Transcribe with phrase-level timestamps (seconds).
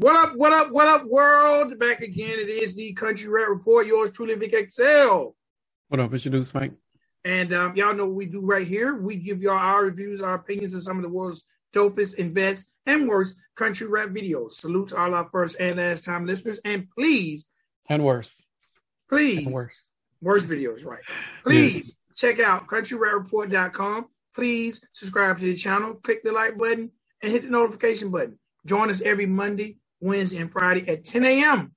[0.00, 1.78] What up, what up, what up, world?
[1.78, 2.38] Back again.
[2.38, 3.86] It is the Country Rap Report.
[3.86, 5.36] Yours truly, Vic Excel.
[5.88, 6.14] What up?
[6.14, 6.72] It's your news, Mike.
[7.22, 8.94] And um, y'all know what we do right here.
[8.96, 11.44] We give y'all our reviews, our opinions of some of the world's
[11.74, 14.52] dopest and best and worst country rap videos.
[14.54, 16.60] Salute to all our first and last time listeners.
[16.64, 17.46] And please,
[17.90, 18.46] And worse.
[19.06, 19.90] please, And worse.
[20.22, 21.02] worst videos, right?
[21.42, 24.06] Please check out countryrapreport.com.
[24.34, 26.90] Please subscribe to the channel, click the like button,
[27.20, 28.38] and hit the notification button.
[28.64, 31.74] Join us every Monday, Wednesday, and Friday at 10 a.m.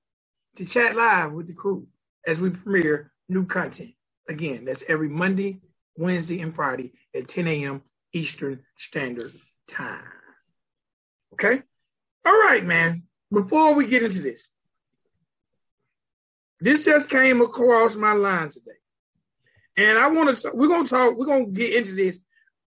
[0.56, 1.88] to chat live with the crew
[2.26, 3.92] as we premiere new content.
[4.30, 5.60] Again, that's every Monday,
[5.98, 7.82] Wednesday, and Friday at 10 a.m.
[8.14, 9.34] Eastern Standard
[9.68, 10.04] Time.
[11.34, 11.62] Okay?
[12.26, 13.04] All right, man.
[13.32, 14.50] Before we get into this,
[16.60, 18.72] this just came across my line today.
[19.76, 22.20] And I want to we're gonna talk, we're gonna get into this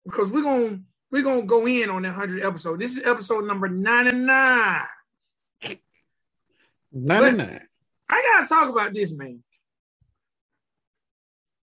[0.05, 0.80] because we're gonna
[1.12, 2.79] we're gonna go in on that hundred episode.
[2.79, 4.82] This is episode number 99.
[6.92, 7.62] 99.
[8.10, 9.44] I gotta talk about this, man.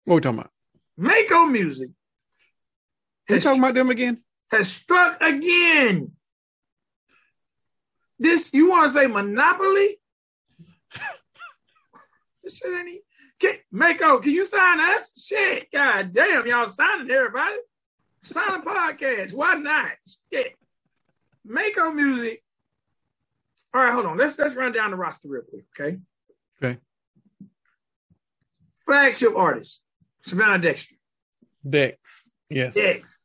[0.05, 0.51] What we talking about?
[0.97, 1.91] Mako music
[3.29, 4.23] We talking about them again?
[4.51, 6.13] has struck again.
[8.19, 9.97] This you want to say monopoly?
[12.45, 13.01] this shit ain't.
[13.41, 15.11] Can, Mako, can you sign us?
[15.21, 17.57] Shit, god damn, y'all signing everybody.
[18.23, 19.35] Sign a podcast.
[19.35, 19.91] Why not?
[20.33, 20.55] Shit.
[21.45, 22.44] Mako music.
[23.75, 24.17] All right, hold on.
[24.17, 25.99] Let's let's run down the roster real quick, okay?
[26.63, 26.79] Okay.
[28.87, 29.85] Flagship artist,
[30.25, 30.95] Savannah Dexter.
[31.69, 32.31] Dex.
[32.49, 32.75] Yes.
[32.75, 33.19] Dex.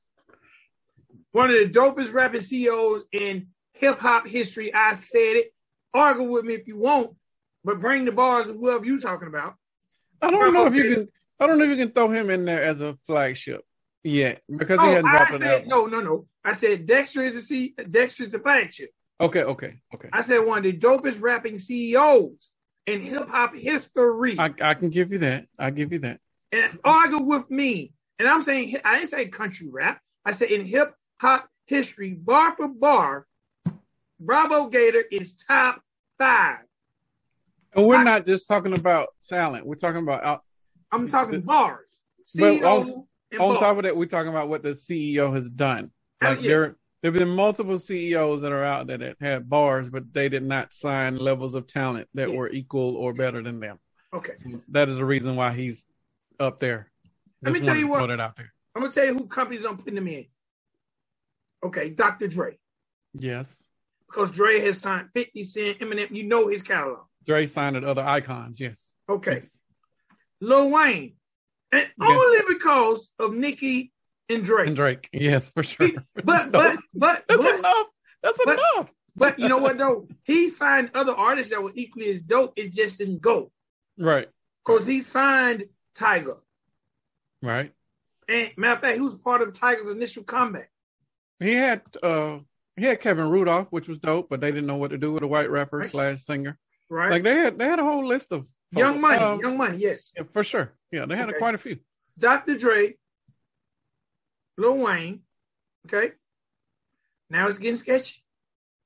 [1.31, 4.73] One of the dopest rapping CEOs in hip hop history.
[4.73, 5.53] I said it.
[5.93, 7.15] Argue with me if you want,
[7.63, 9.55] but bring the bars of whoever you're talking about.
[10.21, 11.07] I don't know if you can
[11.39, 13.61] I don't know if you can throw him in there as a flagship
[14.03, 16.27] yet because he Oh, hadn't I dropped an said no, no, no.
[16.43, 17.75] I said Dexter is the C.
[17.89, 18.89] Dexter is the flagship.
[19.21, 20.09] Okay, okay, okay.
[20.13, 22.51] I said one of the dopest rapping CEOs
[22.85, 24.35] in hip hop history.
[24.39, 25.45] I, I can give you that.
[25.57, 26.19] I give you that.
[26.51, 27.93] and argue with me.
[28.17, 29.99] And I'm saying I didn't say country rap.
[30.25, 33.25] I said in hip hop history, bar for bar,
[34.19, 35.81] Bravo Gator is top
[36.17, 36.59] five.
[37.73, 39.65] And we're I- not just talking about talent.
[39.65, 40.43] We're talking about out,
[40.91, 42.01] I'm talking bars.
[42.35, 43.59] But CEO on- and on bar.
[43.59, 45.91] top of that, we're talking about what the CEO has done.
[46.21, 46.47] Like yeah.
[46.47, 50.27] there there have been multiple CEOs that are out there that had bars, but they
[50.29, 52.37] did not sign levels of talent that Yes.
[52.37, 53.79] were equal or better than them.
[54.13, 55.85] Okay, So that is the reason why he's
[56.39, 56.91] up there.
[57.41, 58.09] Let me tell you what-.
[58.09, 58.33] I'm
[58.75, 60.25] gonna tell you who companies I'm putting them in.
[61.63, 62.27] Okay, Dr.
[62.27, 62.57] Dre,
[63.13, 63.67] Yes.
[64.07, 66.09] because Dre has signed 50 Cent, Eminem.
[66.15, 67.05] You know his catalog.
[67.25, 68.59] Dre signed at other icons.
[68.59, 68.93] Yes.
[69.07, 69.59] Okay, Yes.
[70.41, 71.15] Lil Wayne,
[71.71, 73.91] and only because of Nicki
[74.29, 74.67] and Drake.
[74.67, 75.09] And Drake.
[75.11, 75.89] Yes, for sure.
[76.23, 77.87] But but but That's but, enough.
[78.23, 78.91] That's but- enough.
[79.15, 80.07] But you know what though?
[80.23, 82.53] He signed other artists that were equally as dope.
[82.55, 83.51] It just didn't go
[83.97, 84.29] Right.
[84.65, 85.65] because he signed
[85.97, 86.37] Tyga.
[87.41, 87.73] Right.
[88.29, 90.69] And matter of fact, he was part of Tyga's initial comeback.
[91.39, 92.39] He had uh
[92.77, 95.23] he had Kevin Rudolf, which was dope, but they didn't know what to do with
[95.23, 95.89] a white rapper Right.
[95.89, 96.57] slash singer.
[96.89, 97.11] Right?
[97.11, 100.13] Like they had they had a whole list of Young Money, Um, Young Money, yes.
[100.15, 100.71] yeah, for sure.
[100.91, 101.39] Yeah, they had Okay.
[101.39, 101.79] quite a few.
[102.17, 102.55] Dr.
[102.57, 102.95] Dre,
[104.59, 105.21] Lil Wayne.
[105.87, 106.11] Okay.
[107.29, 108.21] Now it's getting sketchy.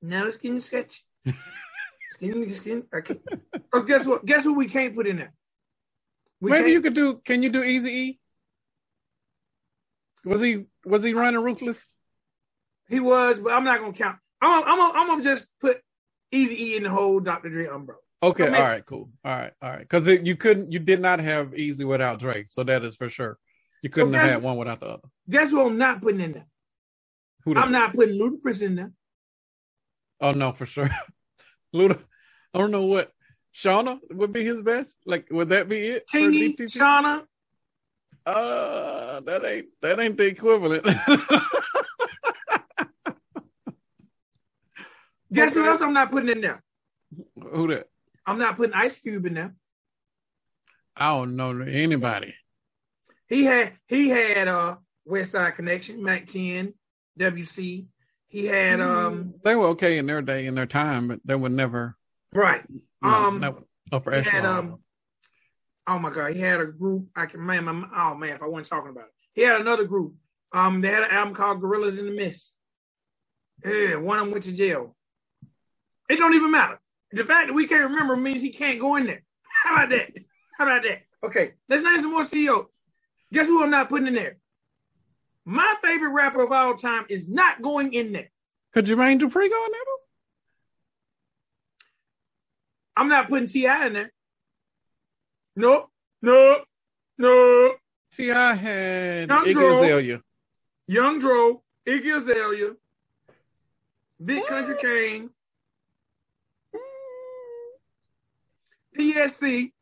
[0.00, 1.00] Now it's getting sketchy.
[1.24, 3.18] it's getting, okay.
[3.70, 4.24] 'Cause guess what?
[4.24, 5.32] Guess who we can't put in there?
[6.40, 8.20] We Maybe you could do can you do Easy E?
[10.24, 11.96] Was he was he running ruthless?
[12.88, 14.18] He was, but I'm not gonna count.
[14.40, 15.80] I'm gonna, I'm gonna, I'm gonna just put
[16.30, 17.48] Easy E in the whole Dr.
[17.48, 18.00] Dre umbrella.
[18.22, 19.10] Okay, all right, cool.
[19.24, 19.80] All right, all right.
[19.80, 23.38] Because you couldn't, you did not have Easy without Drake, so that is for sure.
[23.84, 25.08] You couldn't have had one without the other.
[25.28, 26.46] Guess who I'm not putting in there?
[27.44, 27.54] Who?
[27.54, 28.90] I'm not putting Ludacris in there.
[30.22, 30.88] Oh no, for sure.
[31.74, 32.00] Luda,
[32.54, 33.12] I don't know what
[33.54, 35.00] Shawnna would be his best.
[35.04, 36.06] Like, would that be it?
[36.10, 36.56] DTP?
[36.74, 37.26] Shawnna,
[38.24, 40.84] Uh, that ain't that ain't the equivalent.
[45.30, 46.62] guess who else I'm not putting in there?
[47.52, 47.88] Who that?
[48.24, 49.54] I'm not putting Ice Cube in there.
[50.96, 52.34] I don't know anybody.
[53.34, 56.72] He had he had uh West Side Connection, Mack 10,
[57.18, 57.86] WC.
[58.28, 61.48] He had um They were okay in their day, in their time, but they were
[61.48, 61.96] never.
[62.32, 62.62] right.
[63.02, 64.78] No, Um, never upper He had um
[65.88, 67.08] oh my god, he had a group.
[67.16, 69.84] I can man, my, oh man, if I wasn't talking about it, he had another
[69.84, 70.14] group.
[70.52, 72.56] Um, they had an album called Gorillas in the Mist.
[73.64, 74.94] Yeah, one of them went to jail.
[76.08, 76.78] It don't even matter.
[77.10, 79.24] The fact that we can't remember means he can't go in there.
[79.64, 80.12] How about that?
[80.56, 81.02] How about that?
[81.24, 82.66] Okay, let's name some more CEOs.
[83.34, 84.36] Guess who I'm not putting in there?
[85.44, 88.30] My favorite rapper of all time is not going in there.
[88.72, 89.80] Could Jermaine Dupri go in there?
[92.96, 93.86] I'm not putting T.I.
[93.88, 94.12] in there.
[95.56, 95.90] Nope.
[96.22, 96.60] No.
[97.18, 97.74] No.
[98.12, 98.54] T.I.
[98.54, 99.82] had Young Iggy Dro.
[99.82, 100.22] Azalea.
[100.86, 102.70] Young Dro, Iggy Azalea,
[104.24, 105.30] Big Kuntry King,
[108.96, 109.72] PSC,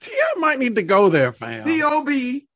[0.00, 0.38] T.I.
[0.38, 1.64] might need to go there, fam.
[1.64, 2.46] B.O.B.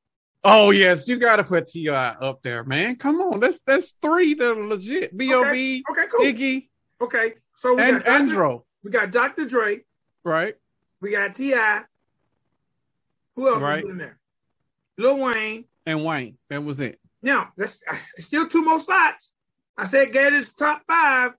[0.46, 1.94] Oh yes, you got to put T.I.
[1.94, 2.96] up there, man.
[2.96, 5.16] Come on, that's that's three that are legit.
[5.16, 5.84] B.O.B.
[5.90, 6.20] Okay, cool.
[6.24, 6.68] Iggy
[7.00, 8.34] Okay, so we and got Dr.
[8.34, 9.44] Andro, we got Dr.
[9.46, 9.80] Dre,
[10.24, 10.54] right?
[11.00, 11.82] we got T.I.
[13.36, 13.84] Who else Right.
[13.84, 14.18] we in there?
[14.96, 15.64] Lil Wayne.
[15.86, 16.38] And Wayne.
[16.48, 17.00] That was it.
[17.20, 19.32] Now, that's uh, still two more slots.
[19.76, 21.32] I said Gators top five,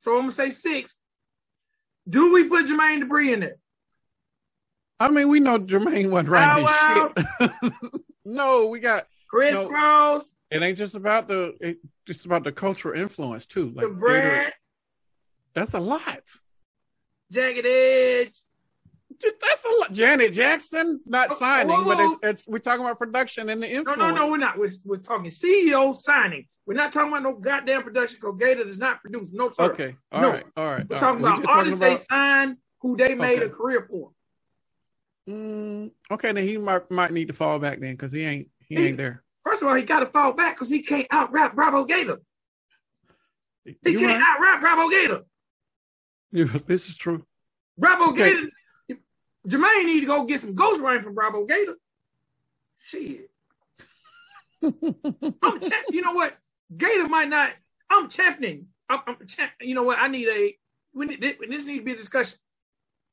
[0.00, 0.94] so I'm gonna say six.
[2.08, 3.56] Do we put Jermaine Dupri in there?
[5.00, 7.72] I mean, we know Jermaine wasn't writing his shit.
[8.24, 9.06] no, we got.
[9.30, 9.68] Chris No.
[9.68, 11.54] Cross, It ain't just about the.
[11.60, 13.70] It, just about the cultural influence too.
[13.76, 14.52] the Like Brad, Gator-
[15.54, 16.22] that's a lot.
[17.30, 18.32] Jagged Edge.
[19.20, 19.92] That's a lot.
[19.92, 22.12] Janet Jackson not Oh, signing, but oh.
[22.12, 23.98] it's, it's we're talking about production and the influence.
[23.98, 24.56] no, no, no, we're not.
[24.56, 26.46] We're, we're talking CEO signing.
[26.66, 29.28] We're not talking about no goddamn production because Gator does not produce.
[29.32, 29.64] No, sir.
[29.64, 30.30] Okay, all No.
[30.32, 30.88] right, all right.
[30.88, 31.32] We're all talking right.
[31.38, 33.46] about just artists talking they signed who they made Okay.
[33.46, 34.12] a career for.
[35.28, 38.76] Mm, okay, then he might might need to fall back then because he ain't he
[38.76, 39.22] He- ain't there.
[39.44, 42.18] First of all, he got to fall back because he can't out rap Bravo Gator.
[43.64, 44.22] He You can't right.
[44.22, 45.22] out rap Bravo Gator.
[46.32, 47.24] You- this is true.
[47.76, 48.32] Bravo Okay.
[48.32, 49.00] Gator.
[49.46, 51.76] Jermaine need to go get some ghostwriting from Bravo Gator.
[52.78, 53.30] Shit.
[54.62, 56.36] I'm champ- you know what?
[56.76, 57.50] Gator might not.
[57.90, 58.66] I'm championing.
[58.90, 59.98] I'm, I'm champ- you know what?
[59.98, 60.56] I need a.
[60.92, 62.38] We need, this need to be a discussion.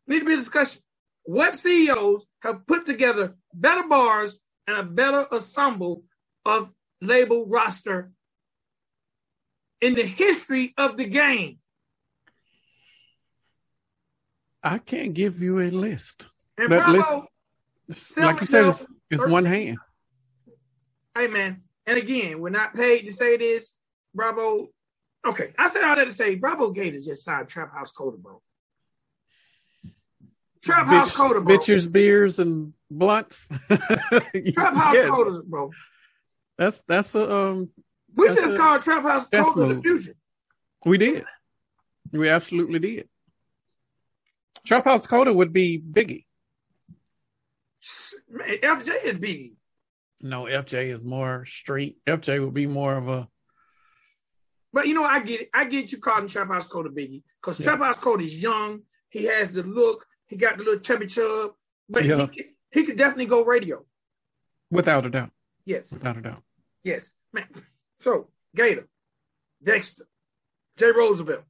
[0.08, 0.82] Need to be a discussion.
[1.26, 6.04] What CEOs have put together better bars and a better ensemble
[6.46, 6.70] of
[7.02, 8.12] label roster
[9.82, 11.58] in the history of the game?
[14.64, 16.28] I can't give you a list.
[16.58, 17.28] And That Bravo,
[17.88, 19.78] list- like you said, it's, it's one hand.
[21.16, 23.72] hey man, and again, we're not paid to say this.
[24.14, 24.70] Bravo.
[25.26, 28.42] Okay, I said all that to say Bravo Gators just signed Trap House Coda, bro.
[30.66, 31.58] Trap House Bitch- Coda, bro.
[31.58, 33.48] Bitches, beers, and blunts.
[33.68, 33.82] Trap
[34.74, 35.72] House Yes, Coda, bro.
[36.58, 37.70] That's that's a um.
[38.16, 40.14] We just a- called Trap House Coda the future.
[40.86, 41.26] We did.
[42.12, 43.10] We absolutely did.
[44.66, 46.26] Trap House Coda would be Biggie.
[48.30, 49.54] Man, FJ is big.
[50.22, 51.98] No, FJ is more street.
[52.08, 53.28] FJ would be more of a
[54.74, 55.50] But you know, I get it.
[55.54, 57.66] I get you calling Trap House Coda Biggie because Yeah.
[57.76, 58.82] Trap House Coda is young.
[59.10, 60.06] He has the look.
[60.28, 61.52] He got the little chubby chub.
[61.90, 62.28] But Yeah.
[62.32, 63.86] he, he could definitely go radio.
[64.72, 65.32] without a doubt.
[65.66, 65.92] Yes.
[65.92, 66.44] Without a doubt.
[66.84, 67.48] Yes, man.
[68.00, 68.88] So Gator,
[69.64, 70.08] Dexter,
[70.78, 70.92] J.
[70.92, 71.44] Roosevelt,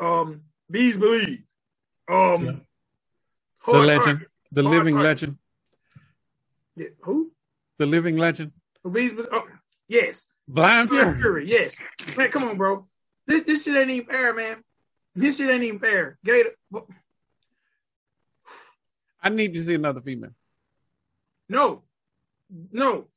[0.00, 1.42] um, Bees Believe,
[2.08, 2.52] um, Yeah.
[3.66, 4.28] The legend, Target.
[4.52, 5.04] the living Target.
[5.10, 5.38] legend,
[6.76, 7.32] Yeah, who?
[7.78, 8.52] the living legend.
[8.90, 9.28] Bees Believe?
[9.32, 9.46] Oh,
[9.88, 11.04] yes, Blind Fury.
[11.04, 11.20] Fury.
[11.20, 11.48] Fury.
[11.50, 11.76] Yes,
[12.16, 12.30] man.
[12.30, 12.86] Come on, bro.
[13.26, 14.62] This this shit ain't even fair, man.
[15.14, 16.18] This shit ain't even fair.
[16.24, 16.50] Gator.
[19.26, 20.30] I need to see another female.
[21.48, 21.82] No,
[22.70, 23.08] no,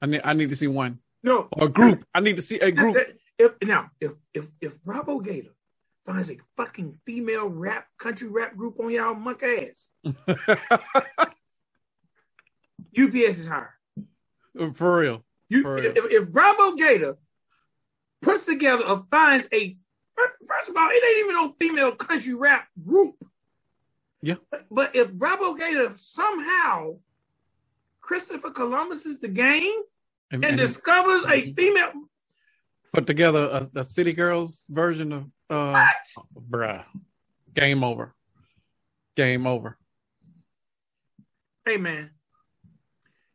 [0.00, 1.00] I need I need to see one.
[1.22, 1.48] no.
[1.52, 2.04] Or a group.
[2.14, 2.96] I need to see a group.
[3.38, 5.50] If now, if if if Bravo Gator
[6.06, 9.88] finds a fucking female rap country rap group on y'all muck ass,
[12.98, 13.74] UPS is higher.
[14.74, 15.24] For real.
[15.50, 16.06] You, For if, real.
[16.10, 17.18] if Bravo Gator
[18.22, 19.76] puts together or finds a
[20.16, 23.14] first of all, it ain't even no female country rap group.
[24.22, 24.34] Yeah.
[24.50, 26.96] But, but if Bravo Gator somehow
[28.00, 29.80] Christopher Columbus is the game
[30.30, 31.92] And, and and discovers a female,
[32.92, 36.44] put together a, a City Girls version of uh what?
[36.50, 36.84] bruh.
[37.54, 38.14] Game over.
[39.16, 39.78] Game over.
[41.64, 42.10] Hey man,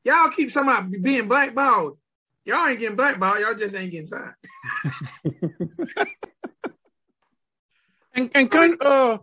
[0.04, 1.98] y'all keep about being blackballed.
[2.44, 3.39] Y'all ain't getting blackballed.
[3.39, 4.34] Y'all just ain't getting signed.
[8.15, 9.18] And and Kun- uh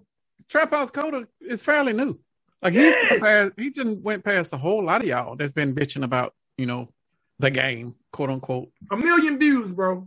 [0.52, 2.21] Trap House Coda is fairly new.
[2.61, 3.00] Like he's Yes.
[3.09, 6.66] surpassed, he just went past a whole lot of y'all that's been bitching about, you
[6.66, 6.92] know,
[7.38, 8.68] the game, quote unquote.
[8.90, 10.06] A million views, bro.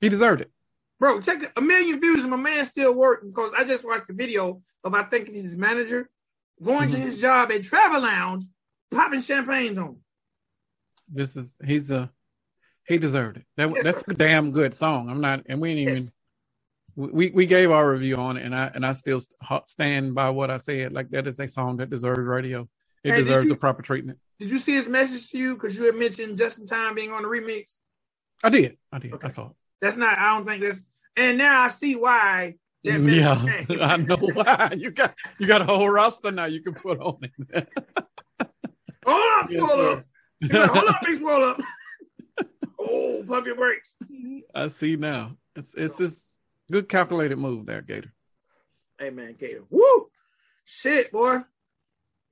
[0.00, 0.52] He deserved it.
[1.00, 1.52] Bro, check it.
[1.56, 4.94] A million views and my man still working because I just watched the video of
[4.94, 6.08] I think it's his manager
[6.62, 7.00] going to Mhm.
[7.00, 8.44] his job at Travel Lounge,
[8.92, 9.86] popping champagnes on.
[9.88, 10.04] him.
[11.08, 12.12] This is he's a
[12.86, 13.46] he deserved it.
[13.56, 14.04] That Yes, that's sir.
[14.10, 15.10] a damn good song.
[15.10, 16.10] I'm not, and we ain't even Yes.
[16.96, 19.20] We we gave our review on it, and I and I still
[19.66, 20.92] stand by what I said.
[20.92, 22.68] Like that is a song that deserves radio.
[23.04, 24.18] It Hey, deserves you- the proper treatment.
[24.38, 25.54] Did you see his message to you?
[25.54, 27.76] Because you had mentioned Just in Time being on the remix.
[28.44, 28.76] I did.
[28.92, 29.14] I did.
[29.14, 29.24] Okay.
[29.26, 29.52] I saw it.
[29.80, 30.84] That's not, I don't think that's,
[31.16, 33.04] and now I see why That mm,
[33.46, 33.86] Memphis Yeah.
[33.86, 34.72] I know why.
[34.76, 37.32] You got you got a whole roster now you can put on it.
[39.06, 39.92] Hold up, Yes, sir.
[40.62, 40.70] up.
[40.70, 41.60] Hold up, big up.
[42.80, 43.94] oh, pump your brakes.
[44.54, 45.36] I see now.
[45.54, 46.35] It's it's this
[46.70, 48.12] good calculated move there, Gator.
[48.98, 49.64] Hey man, Gator.
[49.70, 50.08] Woo!
[50.64, 51.40] Shit, boy.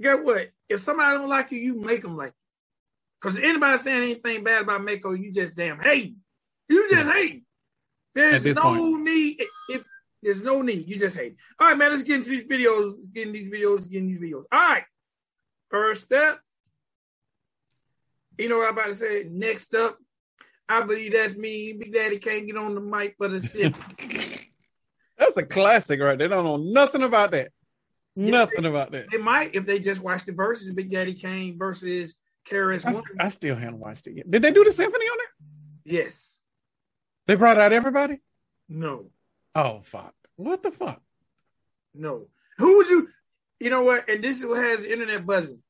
[0.00, 0.50] Get what?
[0.68, 3.20] If somebody don't like you, you make them like you.
[3.20, 6.16] Cause anybody saying anything bad about Mako, you just damn hate.
[6.68, 7.44] You just hate.
[8.14, 9.02] There's no point.
[9.02, 9.44] need.
[9.68, 9.84] If,
[10.22, 11.36] there's no need, you just hate.
[11.58, 11.90] All right, man.
[11.90, 12.94] Let's get into these videos.
[12.96, 13.88] Let's get in these videos.
[13.88, 14.44] Get in these videos.
[14.50, 14.84] All right.
[15.70, 16.40] First up,
[18.38, 19.26] you know what I'm about to say.
[19.30, 19.98] Next up,
[20.68, 21.74] I believe that's me.
[21.74, 23.74] Big Daddy can't get on the mic, but a sip.
[25.34, 26.18] That's a classic right.
[26.18, 27.50] They don't know nothing about that.
[28.16, 29.10] Nothing about that.
[29.10, 30.70] They might if they just watch the verses.
[30.70, 32.14] Big Daddy Kane versus
[32.48, 34.30] KRS I, I still haven't watched it yet.
[34.30, 35.96] Did they do the symphony on there?
[35.96, 36.38] Yes.
[37.26, 38.20] They brought out everybody?
[38.68, 39.10] No.
[39.54, 40.14] Oh fuck.
[40.36, 41.00] What the fuck?
[41.94, 42.28] No.
[42.58, 43.08] Who would you?
[43.58, 44.08] You know what?
[44.08, 45.62] And this is what has the internet buzzing.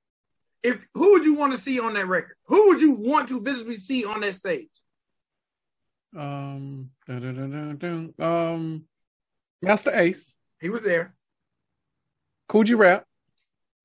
[0.63, 2.37] If who would you want to see on that record?
[2.47, 4.69] Who would you want to visibly see on that stage?
[6.17, 8.15] Um dun, dun, dun.
[8.19, 8.85] um
[9.63, 11.15] Masta Ace, He was there.
[12.49, 13.05] Kool G Rap.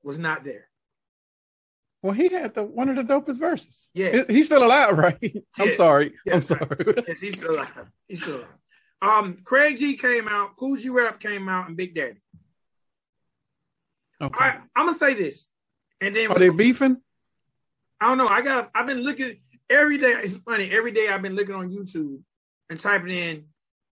[0.03, 0.67] Was not there.
[2.01, 3.89] Well, he had the one of the dopest verses.
[3.93, 4.27] Yes.
[4.27, 5.17] He's still alive, right?
[5.59, 5.77] I'm Yes.
[5.77, 6.07] sorry.
[6.07, 6.47] I'm Yes.
[6.47, 6.93] sorry.
[7.07, 7.91] Yes, he's still alive.
[8.07, 8.47] He's still alive.
[9.01, 10.55] Um, Craig G came out.
[10.57, 12.21] Kool G Rap came out, and Big Daddy.
[14.21, 14.33] Okay.
[14.43, 15.49] All right, I'm gonna say this,
[16.01, 16.97] and then Are they beefing?
[18.01, 18.27] I don't know.
[18.27, 18.69] I got.
[18.75, 20.11] I've been looking every day.
[20.11, 20.69] It's funny.
[20.71, 22.21] Every day I've been looking on YouTube
[22.69, 23.45] and typing in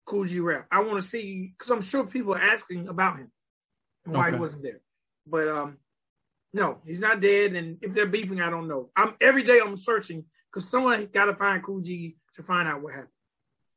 [0.05, 0.67] Kool G Rap.
[0.71, 3.31] I want to see because I'm sure people are asking about him
[4.05, 4.37] and why Okay.
[4.37, 4.81] he wasn't there.
[5.27, 5.79] But um,
[6.53, 7.55] no, he's not dead.
[7.55, 8.91] And if they're beefing, I don't know.
[8.97, 12.83] I'm every day I'm searching because someone got to find Kool G to find out
[12.83, 13.09] what happened.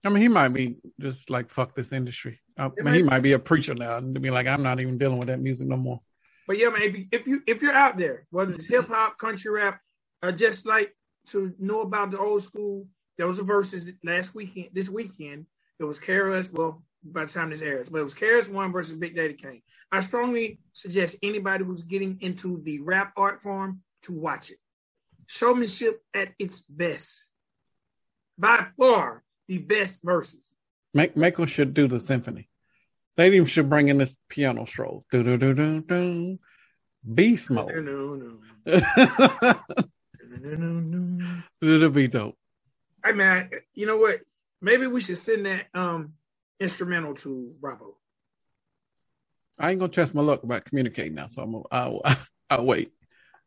[0.05, 2.39] I mean, he might be just like fuck this industry.
[2.57, 4.97] I mean, he might- might be a preacher now and be like, I'm not even
[4.97, 6.01] dealing with that music no more.
[6.47, 9.17] But yeah, man, if you if you if you're out there, whether it's hip hop,
[9.17, 9.81] country rap,
[10.23, 10.95] uh, just like
[11.27, 14.69] to know about the old school, there was a versus last weekend.
[14.71, 15.45] This weekend,
[15.79, 16.53] it was KRS.
[16.53, 19.61] Well, by the time this airs, but it was KRS One versus Big Daddy Kane.
[19.91, 24.57] I strongly suggest anybody who's getting into the rap art form to watch it.
[25.27, 27.29] Showmanship at its best,
[28.37, 30.51] by far the best verses.
[30.93, 32.49] Make Mako should do the symphony.
[33.15, 35.05] They even should bring in this piano stroll.
[35.11, 36.39] Do do do do do.
[37.13, 37.71] Beast mode.
[37.85, 38.39] no, no,
[41.61, 42.35] It'll be dope.
[43.03, 44.19] Hey man, you know what?
[44.61, 46.13] Maybe we should send that um
[46.59, 47.97] instrumental to Bravo.
[49.59, 52.01] I ain't gonna test my luck about communicating now, so I'm gonna, I'll,
[52.49, 52.93] I'll wait.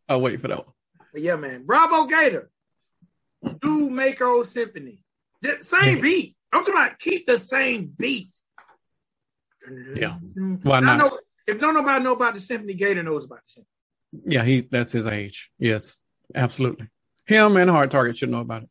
[0.08, 0.74] I'll wait for that one.
[1.12, 2.50] But yeah, man, Bravo Gator,
[3.60, 5.02] do Mako Symphony,
[5.42, 6.36] Just same beat.
[6.52, 8.36] I'm talking about keep the same beat.
[9.94, 10.14] Yeah.
[10.62, 10.98] Why I not?
[10.98, 14.34] know if don't nobody know about the symphony, Gator knows about the symphony.
[14.34, 15.50] Yeah, he that's his age.
[15.58, 16.00] Yes,
[16.34, 16.88] absolutely.
[17.26, 18.68] Him and Hard Target should know about it.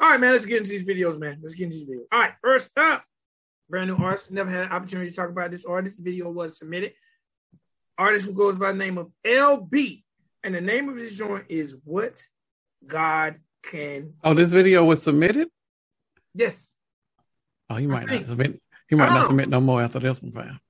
[0.00, 1.38] All right, man, let's get into these videos, man.
[1.42, 2.04] Let's get into these videos.
[2.12, 3.04] All right, first up,
[3.68, 4.30] brand new artist.
[4.30, 5.96] Never had an opportunity to talk about this artist.
[5.96, 6.92] The video was submitted.
[7.96, 10.04] Artist who goes by the name of LB,
[10.44, 12.22] and the name of his joint is What
[12.86, 14.14] God Can.
[14.22, 15.48] Oh, this video was submitted.
[16.34, 16.72] Yes.
[17.70, 18.60] Oh, he might not submit.
[18.88, 19.20] He might don't know.
[19.20, 19.26] Oh.
[19.26, 20.60] submit no more after this one, fam.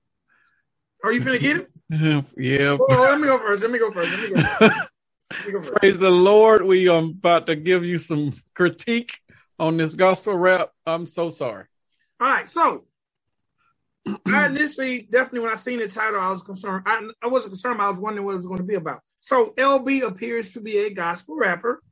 [1.05, 2.27] Are you finna get him?
[2.37, 2.77] yeah.
[2.81, 3.63] Oh, let me go first.
[3.63, 4.11] Let me go first.
[4.11, 4.89] Let me go first.
[5.30, 5.75] Let me go first.
[5.75, 6.64] Praise the Lord.
[6.64, 9.18] We are about to give you some critique
[9.58, 10.70] on this gospel rap.
[10.87, 11.64] I'm so sorry.
[12.20, 12.85] All right, so
[14.26, 16.85] I initially definitely when I seen the title, I was concerned.
[16.87, 17.80] I, I wasn't concerned.
[17.80, 19.00] I was wondering what it was going to be about.
[19.20, 21.82] So LB appears to be a gospel rapper.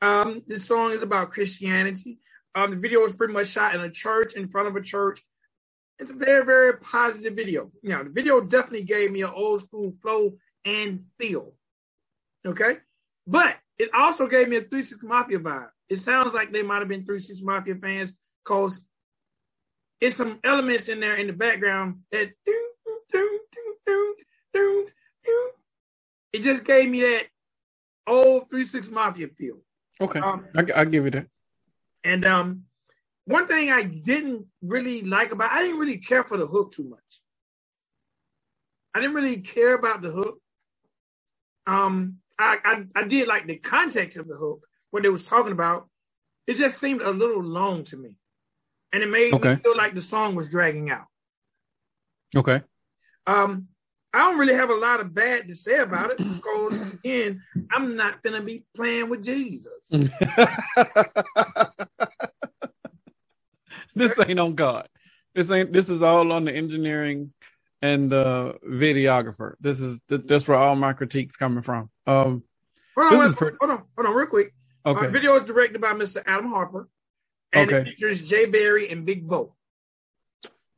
[0.00, 2.18] Um, this song is about Christianity.
[2.54, 5.20] Um, the video was pretty much shot in a church in front of a church.
[5.98, 7.70] It's a very, very positive video.
[7.82, 10.34] You know, the video definitely gave me an old school flow
[10.64, 11.54] and feel.
[12.46, 12.76] Okay,
[13.26, 15.68] but it also gave me a Three Six Mafia vibe.
[15.88, 18.12] It sounds like they might have been Three Six Mafia fans
[18.44, 18.80] because
[20.00, 22.30] it's some elements in there in the background that
[26.32, 27.26] it just gave me that
[28.06, 29.58] old Three Six Mafia feel.
[30.00, 30.20] Okay.
[30.20, 31.26] Um, I, I'll give you that.
[32.02, 32.64] and um,
[33.24, 36.88] one thing I didn't really like about I didn't really care for the hook too
[36.88, 37.00] much.
[38.94, 40.38] I didn't really care about the hook.
[41.66, 45.52] Um, I, I I did like the context of the hook, what they was talking
[45.52, 45.88] about.
[46.46, 48.16] It just seemed a little long to me,
[48.92, 49.54] and it made Okay.
[49.54, 51.06] me feel like the song was dragging out.
[52.36, 52.62] Okay.
[53.26, 53.68] Um,
[54.12, 57.96] I don't really have a lot of bad to say about it because again, I'm
[57.96, 59.88] not gonna be playing with Jesus.
[63.94, 64.88] this ain't on God.
[65.34, 65.72] This ain't.
[65.72, 67.32] This is all on the engineering
[67.84, 69.56] and the videographer.
[69.60, 71.90] This is that's where all my critiques coming from.
[72.06, 72.42] Um,
[72.96, 73.56] hold on, wait, pretty...
[73.60, 74.54] hold on, hold on, real quick.
[74.86, 75.04] Okay.
[75.04, 76.22] Our video is directed by Mr.
[76.24, 76.88] Adam Harper,
[77.52, 77.90] and okay.
[77.90, 79.54] it features Jay Berry and Big Vo.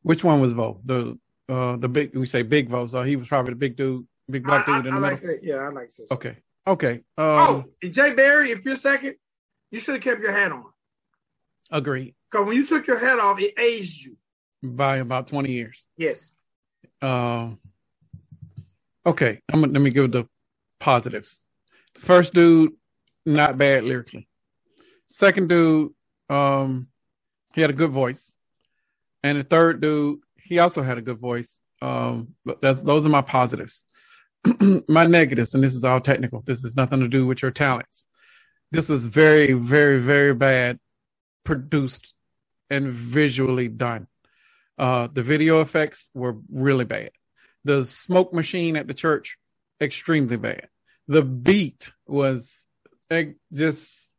[0.01, 0.81] Which one was Vo?
[0.83, 4.05] The uh the big we say Big Vo, so he was probably the big dude,
[4.29, 5.09] big black I, dude I, in the I middle.
[5.09, 6.11] Like say, yeah, I like this.
[6.11, 6.35] Okay,
[6.67, 6.93] okay.
[7.17, 9.15] Um, oh, and Jay Barry, if you're second,
[9.71, 10.65] you should have kept your hat on.
[11.71, 12.15] Agreed.
[12.29, 14.17] Because when you took your hat off, it aged you
[14.61, 15.87] by about twenty years.
[15.95, 16.33] Yes.
[17.01, 17.59] Um.
[19.05, 20.27] Okay, I'm gonna let me give the
[20.79, 21.45] positives.
[21.95, 22.73] The first dude,
[23.25, 24.27] not bad lyrically.
[25.07, 25.93] Second dude,
[26.29, 26.87] um,
[27.53, 28.33] he had a good voice,
[29.23, 31.61] and the third dude, he also had a good voice.
[31.81, 33.85] Um, but that's those are my positives.
[34.87, 36.41] my negatives, and this is all technical.
[36.41, 38.05] This has nothing to do with your talents.
[38.71, 40.79] This was very, very, very bad
[41.43, 42.13] produced
[42.69, 44.07] and visually done.
[44.77, 47.11] Uh, the video effects were really bad.
[47.63, 49.37] The smoke machine at the church,
[49.81, 50.67] extremely bad.
[51.07, 52.67] The beat was
[53.51, 54.11] just,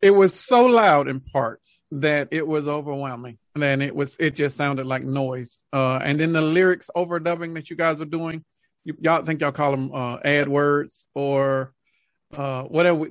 [0.00, 3.38] it was so loud in parts that it was overwhelming.
[3.54, 5.64] And it was, it just sounded like noise.
[5.72, 8.44] Uh, and then the lyrics overdubbing that you guys were doing,
[8.84, 11.72] you, all think y'all call them uh, ad words or
[12.36, 13.06] uh, whatever,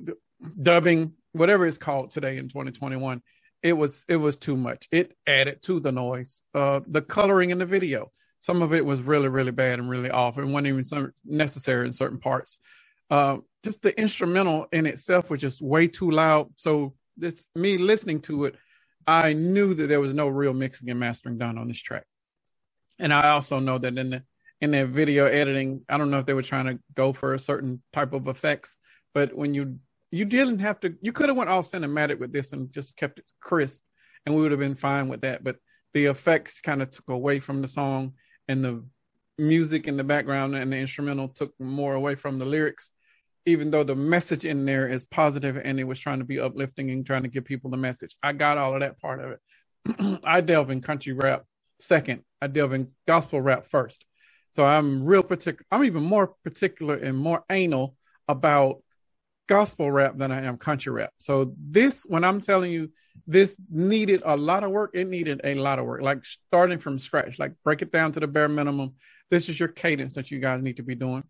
[0.60, 3.22] dubbing, whatever it's called today in 2021
[3.62, 4.88] it was it was too much.
[4.90, 6.42] It added to the noise.
[6.54, 10.10] Uh, the coloring in the video, some of it was really really bad and really
[10.10, 12.58] off, and wasn't even necessary in certain parts.
[13.10, 16.48] Uh, just the instrumental in itself was just way too loud.
[16.56, 18.56] So this me listening to it,
[19.06, 22.06] I knew that there was no real mixing and mastering done on this track.
[22.98, 24.22] And I also know that in the
[24.60, 27.38] in their video editing, I don't know if they were trying to go for a
[27.38, 28.76] certain type of effects,
[29.12, 29.78] but when you
[30.12, 30.94] you didn't have to.
[31.00, 33.80] You could have went all cinematic with this and just kept it crisp,
[34.24, 35.42] and we would have been fine with that.
[35.42, 35.56] But
[35.94, 38.12] the effects kind of took away from the song,
[38.46, 38.84] and the
[39.38, 42.90] music in the background and the instrumental took more away from the lyrics.
[43.46, 46.90] Even though the message in there is positive and it was trying to be uplifting
[46.90, 50.20] and trying to give people the message, I got all of that part of it.
[50.24, 51.44] I delve in country rap
[51.80, 52.22] second.
[52.40, 54.04] I delve in gospel rap first.
[54.50, 55.66] So I'm real particular.
[55.72, 57.96] I'm even more particular and more anal
[58.28, 58.82] about
[59.48, 61.10] gospel rap than I am country rap.
[61.18, 62.90] So this, when I'm telling you,
[63.26, 64.92] this needed a lot of work.
[64.94, 68.20] It needed a lot of work, like starting from scratch, like break it down to
[68.20, 68.94] the bare minimum.
[69.30, 71.24] This is your cadence that you guys need to be doing.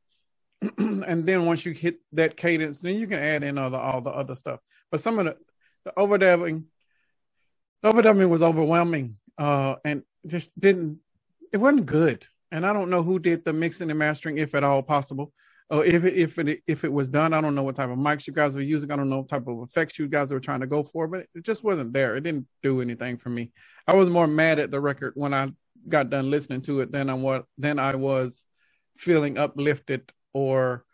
[0.79, 4.11] and then once you hit that cadence, then you can add in the, all the
[4.11, 4.61] other stuff.
[4.91, 5.37] But some of the,
[5.85, 6.65] the overdubbing,
[7.85, 11.01] overdubbing was overwhelming, uh, and just didn't,
[11.53, 12.27] it wasn't good.
[12.53, 15.33] And I don't know who did the mixing and mastering, if at all possible.
[15.71, 17.99] Oh, if it, if it if it was done, I don't know what type of
[17.99, 18.91] mics you guys were using.
[18.91, 21.27] I don't know what type of effects you guys were trying to go for, but
[21.35, 22.17] it just wasn't there.
[22.17, 23.53] It didn't do anything for me.
[23.87, 25.51] I was more mad at the record when I
[25.89, 28.45] got done listening to it than I what than I was
[28.97, 30.85] feeling uplifted or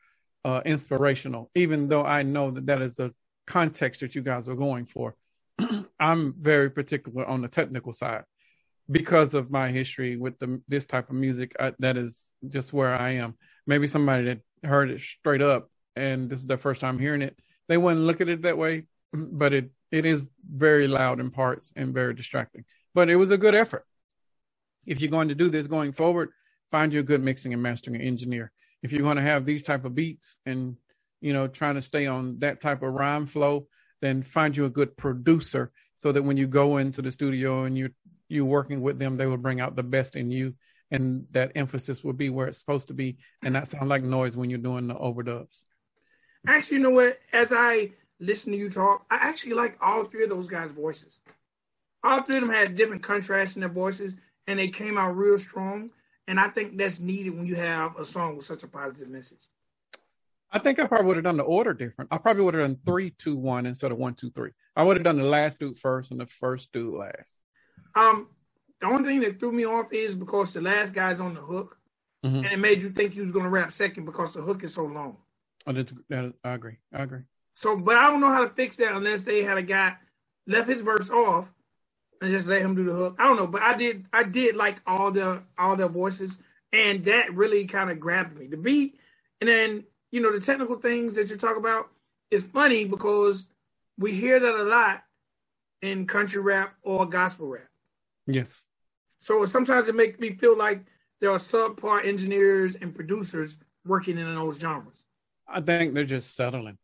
[0.44, 1.50] uh, inspirational.
[1.54, 3.12] Even though I know that that is the
[3.46, 5.16] context that you guys are going for,
[6.00, 8.24] I'm very particular on the technical side
[8.90, 11.54] because of my history with the this type of music.
[11.58, 13.34] I, that is just where I am.
[13.66, 17.36] Maybe somebody that heard it straight up and this is their first time hearing it,
[17.68, 18.84] they wouldn't look at it that way.
[19.12, 22.64] But it it is very loud in parts and very distracting.
[22.94, 23.86] But it was a good effort.
[24.84, 26.30] If you're going to do this going forward,
[26.70, 28.52] find you a good mixing and mastering engineer.
[28.82, 30.76] If you're going to have these type of beats and
[31.20, 33.66] you know trying to stay on that type of rhyme flow,
[34.02, 37.76] then find you a good producer so that when you go into the studio and
[37.76, 37.92] you're
[38.28, 40.54] you working with them, they will bring out the best in you
[40.90, 44.36] and that emphasis will be where it's supposed to be and not sound like noise
[44.36, 45.64] when you're doing the overdubs.
[46.46, 47.18] Actually, you know what?
[47.32, 51.20] As I listen to you talk, I actually like all three of those guys' voices.
[52.02, 54.14] All three of them had different contrasts in their voices,
[54.46, 55.90] and they came out real strong.
[56.26, 59.48] And I think that's needed when you have a song with such a positive message.
[60.50, 62.12] I think I probably would have done the order different.
[62.12, 64.50] I probably would have done three, two, one instead of one, two, three.
[64.76, 67.40] I would have done the last dude first and the first dude last.
[67.94, 68.28] Um,
[68.80, 71.78] the only thing that threw me off is because the last guy's on the hook,
[72.24, 72.36] mm-hmm.
[72.36, 74.74] and it made you think he was going to rap second because the hook is
[74.74, 75.16] so long.
[75.66, 76.78] Oh, that's, that, I agree.
[76.92, 77.20] I agree.
[77.54, 79.96] So, but I don't know how to fix that unless they had a guy
[80.46, 81.46] left his verse off
[82.22, 83.16] and just let him do the hook.
[83.18, 84.06] I don't know, but I did.
[84.12, 86.38] I did like all the all the voices,
[86.72, 88.46] and that really kind of grabbed me.
[88.46, 88.98] The beat,
[89.40, 91.88] and then you know the technical things that you talk about
[92.30, 93.48] is funny because
[93.98, 95.02] we hear that a lot
[95.82, 97.68] in country rap or gospel rap.
[98.26, 98.64] Yes.
[99.20, 100.84] So sometimes it makes me feel like
[101.20, 104.94] there are subpar engineers and producers working in those genres.
[105.46, 106.78] I think they're just settling.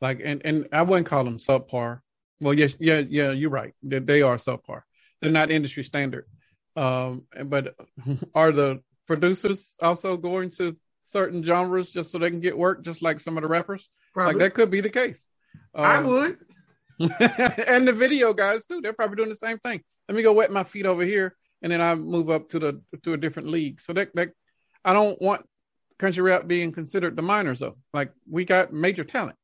[0.00, 2.00] Like, and, and I wouldn't call them subpar.
[2.40, 3.74] Well, yes, yeah, yeah, you're right.
[3.82, 4.82] They, they are subpar.
[5.20, 6.26] They're not industry standard.
[6.76, 7.74] Um, but
[8.34, 13.02] are the producers also going to certain genres just so they can get work, just
[13.02, 13.90] like some of the rappers?
[14.14, 14.34] Probably.
[14.34, 15.26] Like that could be the case.
[15.74, 16.38] I Um, would.
[17.00, 18.80] and the video guys too.
[18.80, 19.82] They're probably doing the same thing.
[20.08, 22.80] Let me go wet my feet over here, and then I move up to the
[23.02, 23.80] to a different league.
[23.80, 24.30] So that that
[24.84, 25.44] I don't want
[25.98, 27.76] country rap being considered the minors though.
[27.92, 29.36] Like we got major talent.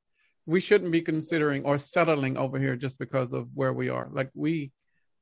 [0.46, 4.08] We shouldn't be considering or settling over here just because of where we are.
[4.12, 4.72] Like we,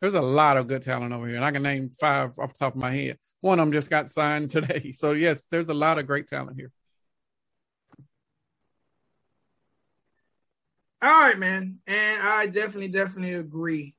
[0.01, 2.59] there's a lot of good talent over here, and I can name five off the
[2.59, 3.19] top of my head.
[3.41, 4.93] One of them just got signed today.
[4.93, 6.73] So yes, there's a lot of great talent here.
[11.01, 11.79] All right, man.
[11.87, 13.97] And I definitely, definitely agree.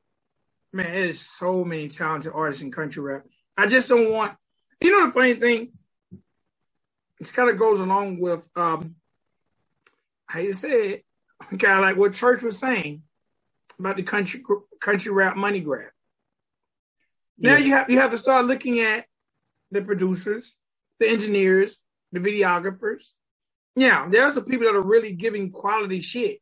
[0.73, 3.25] Man, there's so many talented artists in country rap.
[3.55, 4.35] I just don't want
[4.81, 5.71] you know the funny thing?
[7.19, 8.95] This kind of goes along with um
[10.25, 11.03] how you said,
[11.49, 13.03] kind of like what Church was saying
[13.77, 14.43] about the country
[14.79, 15.91] country rap money grab.
[17.37, 17.57] Now Yeah.
[17.59, 19.05] you have you have to start looking at
[19.69, 20.55] the producers,
[20.99, 21.79] the engineers,
[22.11, 23.11] the videographers.
[23.75, 26.39] Yeah, there are some people that are really giving quality shit,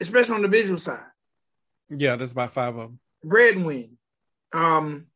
[0.00, 1.04] especially on the visual side.
[1.90, 2.98] Yeah, there's about five of them.
[3.22, 3.96] Red Wind,
[4.52, 5.06] um,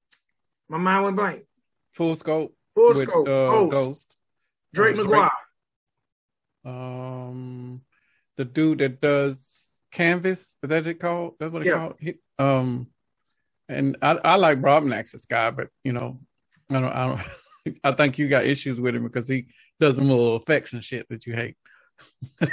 [0.69, 1.43] my mind went blank.
[1.93, 4.17] Full scope Full with scope, uh, Ghost, Ghost.
[4.73, 5.23] Drake uh, Drake.
[6.65, 6.71] McGuire.
[6.71, 7.81] um
[8.37, 11.75] the dude that does canvas is that it called that's what it Yeah.
[11.79, 12.87] called he, um
[13.69, 16.21] and i i like Brobnax's guy but you know
[16.71, 19.47] i don't i don't i think you got issues with him because he
[19.81, 21.57] does some little effects and shit that you hate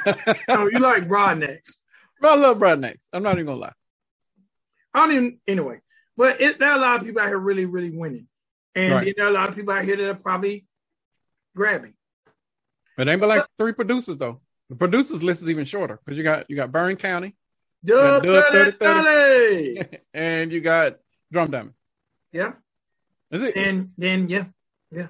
[0.50, 1.76] Oh, you like Broadnecks.
[2.24, 3.06] i love Brobnax.
[3.14, 3.74] i'm not even gonna lie
[4.98, 5.80] I don't even anyway.
[6.16, 8.28] But it, there are a lot of people out here really, really winning,
[8.74, 9.14] and Right.
[9.16, 10.66] there are a lot of people out here that are probably
[11.56, 11.94] grabbing.
[12.98, 16.24] but ain't but like three producers though the producers list is even shorter because you
[16.24, 17.36] got you got Burn County
[17.86, 19.76] Dub, Dub Dirty, 30, 30.
[19.76, 19.98] Dirty.
[20.14, 20.98] and you got
[21.32, 21.74] Drum Diamond.
[22.32, 22.54] Yeah,
[23.32, 23.56] Is it?
[23.56, 24.46] and then yeah,
[24.92, 25.08] yeah.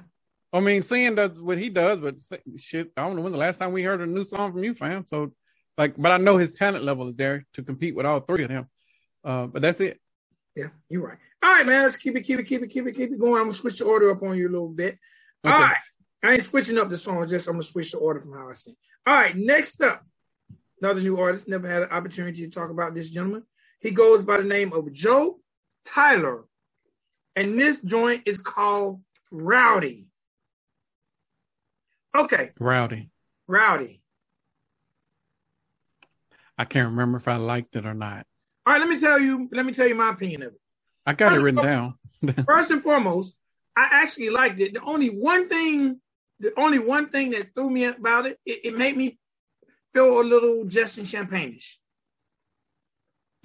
[0.54, 2.16] I mean, seeing does what he does, but
[2.58, 4.74] shit, I don't know when the last time we heard a new song from you,
[4.74, 5.06] fam.
[5.08, 5.34] So,
[5.78, 8.50] like, but I know his talent level is there to compete with all three of
[8.50, 8.68] them.
[9.28, 10.00] Uh, but that's it.
[10.56, 11.18] yeah, you're right.
[11.44, 13.36] All right, man, let's keep it, keep it, keep it, keep it, keep it going.
[13.36, 14.98] I'm gonna switch the order up on you a little bit.
[15.44, 15.54] Okay.
[15.54, 15.76] All right.
[16.24, 18.54] I ain't switching up the song, just I'm gonna switch the order from how I
[18.54, 18.78] sing.
[19.06, 20.02] All right, next up,
[20.82, 21.50] another new artist.
[21.50, 23.44] Never had an opportunity to talk about this gentleman.
[23.82, 25.42] He goes by the name of Joe
[25.84, 26.46] Tyler,
[27.36, 30.08] and this joint is called Rowdy.
[32.16, 33.10] Okay, Rowdy.
[33.46, 34.02] Rowdy.
[36.58, 38.26] I can't remember if I liked it or not.
[38.68, 39.48] All right, let me tell you.
[39.54, 40.60] Let me tell you my opinion of it.
[41.06, 41.96] I got it written down.
[42.46, 43.38] First and foremost,
[43.78, 44.74] I actually liked it.
[44.74, 46.02] The only one thing,
[46.42, 49.18] the only one thing that threw me about it, it, it made me
[49.94, 51.80] feel a little Justin Champagne-ish.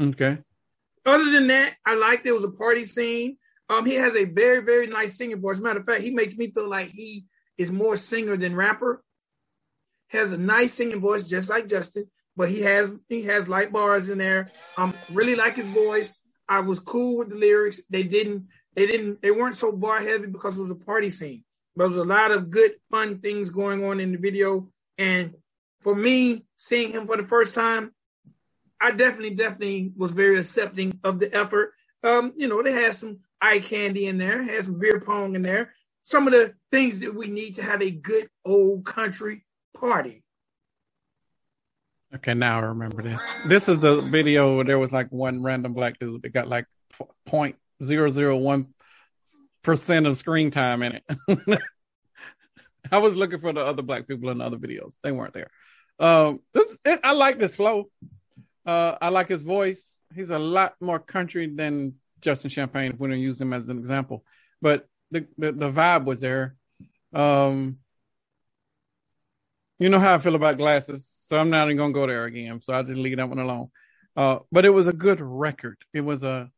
[0.02, 0.38] Okay.
[1.06, 2.30] Other than that, I liked it.
[2.30, 3.36] It was a party scene.
[3.68, 5.54] Um, he has a very, very nice singing voice.
[5.54, 8.56] As a matter of fact, he makes me feel like he is more singer than
[8.56, 9.04] rapper.
[10.08, 14.10] Has a nice singing voice, just like Justin, but he has he has light bars
[14.10, 14.50] in there.
[14.76, 16.14] Um, really like his voice.
[16.48, 17.80] I was cool with the lyrics.
[17.90, 21.44] They didn't they didn't they weren't so bar heavy because it was a party scene.
[21.74, 24.68] But there was a lot of good fun things going on in the video.
[24.98, 25.34] And
[25.80, 27.92] for me, seeing him for the first time,
[28.80, 31.72] I definitely, definitely was very accepting of the effort.
[32.04, 35.42] Um, you know, they had some eye candy in there, had some beer pong in
[35.42, 40.21] there, some of the things that we need to have a good old country party.
[42.14, 43.22] Okay, now I remember this.
[43.46, 46.66] This is the video where there was like one random black dude that got like
[47.24, 48.74] point zero zero one
[49.62, 51.04] percent of screen time in it.
[52.92, 54.92] I was looking for the other black people in the other videos.
[55.02, 55.50] They weren't there.
[55.98, 57.88] Um, this, it, I like this flow.
[58.66, 60.02] Uh, I like his voice.
[60.14, 63.78] He's a lot more country than Justin Champagne if going to use him as an
[63.78, 64.24] example.
[64.60, 66.56] But the, the, the vibe was there.
[67.14, 67.78] Um,
[69.78, 72.60] you know how I feel about glasses, so I'm not even gonna go there again.
[72.60, 73.70] So I'll just leave that one alone.
[74.14, 75.78] Uh, but it was a good record.
[75.94, 76.50] It was a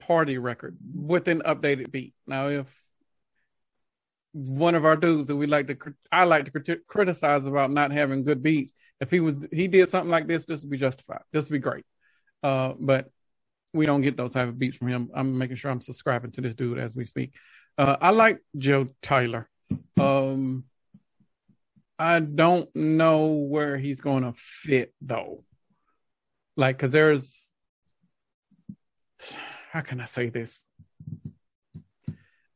[0.00, 2.12] party record with an updated beat.
[2.26, 2.84] Now, if
[4.32, 5.76] one of our dudes that we like to,
[6.10, 9.88] I like to crit- criticize about not having good beats, if he was, he did
[9.88, 11.22] something like this, this would be justified.
[11.30, 11.84] This would be great.
[12.42, 13.08] Uh, but
[13.72, 15.08] we don't get those type of beats from him.
[15.14, 17.32] I'm making sure I'm subscribing to this dude as we speak.
[17.78, 19.48] Uh, I like Joe Tyler.
[19.96, 20.64] Um,
[21.98, 25.44] I don't know where he's going to fit though.
[26.56, 27.50] Like, cause there's,
[29.70, 30.68] how can I say this?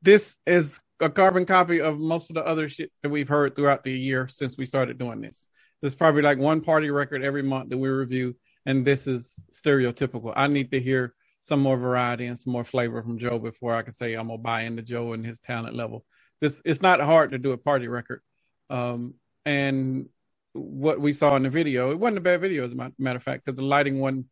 [0.03, 3.85] This is a carbon copy of most of the other shit that we've heard throughout
[3.85, 5.47] the year since we started doing this.
[5.81, 10.33] There's probably like one party record every month that we review, and this is stereotypical.
[10.37, 13.83] I need to hear some more variety and some more flavor from Joe before I
[13.83, 16.05] can say I'm gonna buy into Joe and his talent level.
[16.41, 18.21] This it's not hard to do a party record,
[18.69, 20.09] um, and
[20.53, 23.23] what we saw in the video, it wasn't a bad video as a matter of
[23.23, 24.27] fact because the lighting one,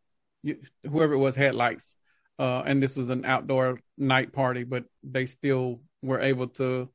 [0.89, 1.95] whoever it was had lights,
[2.37, 6.89] uh, and this was an outdoor night party, but they still were able to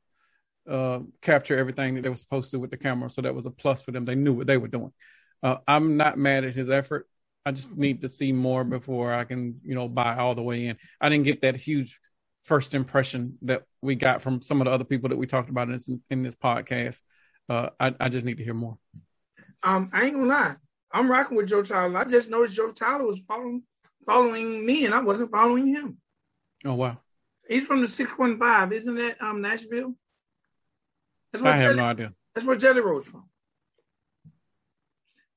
[0.68, 3.10] uh, capture everything that they were supposed to with the camera.
[3.10, 4.04] So that was a plus for them.
[4.04, 4.92] They knew what they were doing.
[5.42, 7.06] Uh, I'm not mad at his effort.
[7.44, 10.66] I just need to see more before I can, you know, buy all the way
[10.66, 10.78] in.
[11.00, 12.00] I didn't get that huge
[12.44, 15.68] first impression that we got from some of the other people that we talked about
[15.68, 17.00] in this, in this podcast.
[17.48, 18.78] Uh, I, I just need to hear more.
[19.62, 20.56] Um, I ain't gonna lie.
[20.92, 21.98] I'm rocking with Joe Tyler.
[21.98, 23.62] I just noticed Joe Tyler was following
[24.06, 25.98] following me, and I wasn't following him.
[26.64, 26.98] Oh wow!
[27.48, 29.94] He's from the six one five, isn't that um Nashville?
[31.32, 32.12] That's I have Jelly, no idea.
[32.34, 33.24] That's where Jelly Roll's from.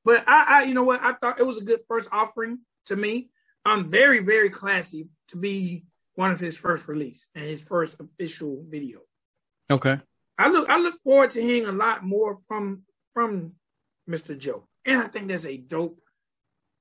[0.06, 1.02] But I, I, you know what?
[1.04, 3.30] I thought it was a good first offering to me.
[3.66, 5.84] I'm very, very classy to be
[6.16, 9.00] one of his first release and his first official video.
[9.70, 10.00] Okay.
[10.38, 13.54] I look, I look forward to hearing a lot more from from
[14.10, 14.38] Mr.
[14.38, 16.00] Joe, and I think that's a dope,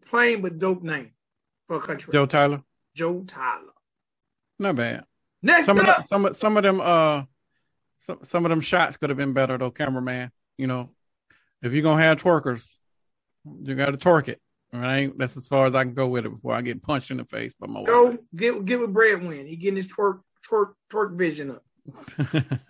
[0.07, 1.13] plain but dope name
[1.67, 2.13] for a country.
[2.13, 2.63] Joe Tyler.
[2.95, 3.73] Joe Tyler.
[4.59, 5.05] Not bad.
[5.43, 5.89] Next some up.
[5.89, 7.23] of them, some some of them uh
[7.99, 10.31] some some of them shots could have been better though, cameraman.
[10.59, 10.91] You know,
[11.63, 12.79] if you're gonna have twerkers,
[13.63, 14.41] you got to twerk it.
[14.73, 15.17] Right?
[15.17, 17.25] that's as far as I can go with it before I get punched in the
[17.25, 18.19] face by my Go wife.
[18.35, 19.47] give give a breadwin.
[19.47, 21.63] He getting his twerk twerk twerk vision up.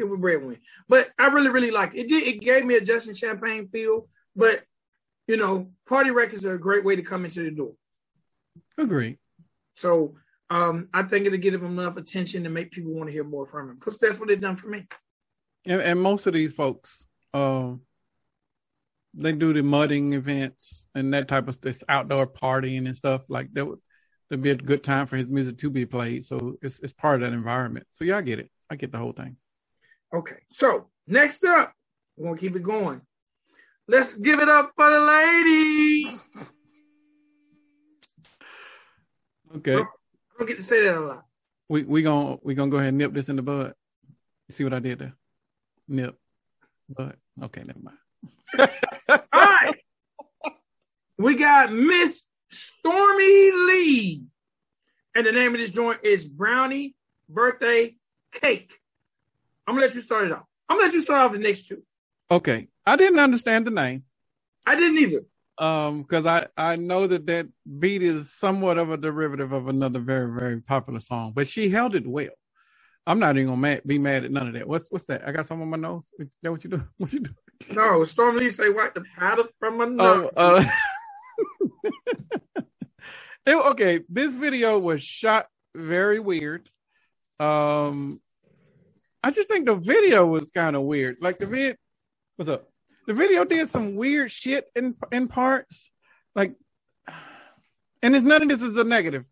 [0.00, 0.58] give a breadwin.
[0.88, 2.00] But I really really like it.
[2.00, 2.08] it.
[2.08, 4.62] Did it gave me a Justin Champagne feel, but
[5.26, 7.74] you know, party records are a great way to come into the door.
[8.76, 9.18] Agree.
[9.76, 10.16] So
[10.48, 13.46] um, I think it'll give him enough attention to make people want to hear more
[13.46, 14.86] from him because that's what they've done for me.
[15.66, 17.82] And, and most of these folks, um,
[19.14, 23.52] they do the mudding events and that type of this outdoor partying and stuff like
[23.54, 23.78] that would
[24.30, 26.24] that'd be a good time for his music to be played.
[26.24, 27.86] So it's it's part of that environment.
[27.90, 28.50] So yeah, I get it.
[28.70, 29.36] I get the whole thing.
[30.12, 30.36] Okay.
[30.48, 31.72] So next up,
[32.16, 33.00] we're gonna keep it going.
[33.88, 36.20] Let's give it up for the lady.
[39.56, 39.76] Okay.
[39.76, 39.84] I
[40.38, 41.24] don't get to say that a lot.
[41.68, 43.74] We we gonna we gonna go ahead and nip this in the bud.
[44.48, 45.14] You see what I did there?
[45.88, 46.16] Nip.
[46.88, 47.98] But okay, never mind.
[49.08, 49.76] All right.
[51.18, 54.24] We got Miss Stormy Lee.
[55.14, 56.94] And the name of this joint is Brownie
[57.28, 57.96] Birthday
[58.32, 58.79] Cake.
[59.70, 60.42] I'm gonna let you start it off.
[60.68, 61.84] I'm gonna let you start off the next two.
[62.28, 62.66] Okay.
[62.84, 64.02] I didn't understand the name.
[64.66, 65.20] I didn't either.
[65.58, 67.46] Um, because I I know that that
[67.78, 71.94] beat is somewhat of a derivative of another very very popular song, but she held
[71.94, 72.30] it well.
[73.06, 74.66] I'm not even gonna mad, be mad at none of that.
[74.66, 75.22] What's what's that?
[75.24, 76.02] I got something on my nose.
[76.18, 76.82] Is that what you do?
[76.98, 77.30] What you do?
[77.72, 80.30] No, Storm Lee say wipe the powder from my nose.
[80.36, 80.64] Oh, uh,
[83.46, 86.68] it, okay, this video was shot very weird.
[87.38, 88.20] Um,
[89.22, 91.18] I just think the video was kind of weird.
[91.20, 91.76] Like the vid,
[92.36, 92.68] what's up?
[93.06, 95.90] The video did some weird shit in in parts.
[96.34, 96.54] Like,
[98.02, 99.24] and it's none of this is a negative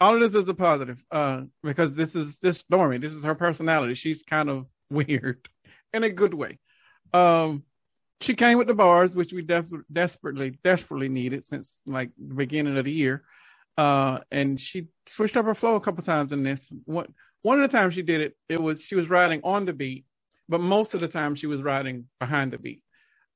[0.00, 2.98] all of this is a positive uh, because this is this Stormy.
[2.98, 3.94] This is her personality.
[3.94, 5.48] She's kind of weird
[5.92, 6.58] in a good way.
[7.12, 7.64] Um,
[8.20, 12.76] she came with the bars, which we def- desperately, desperately needed since like the beginning
[12.76, 13.24] of the year.
[13.78, 16.72] Uh, and she switched up her flow a couple times in this.
[16.86, 19.72] One one of the times she did it, it was she was riding on the
[19.72, 20.04] beat,
[20.48, 22.82] but most of the time she was riding behind the beat.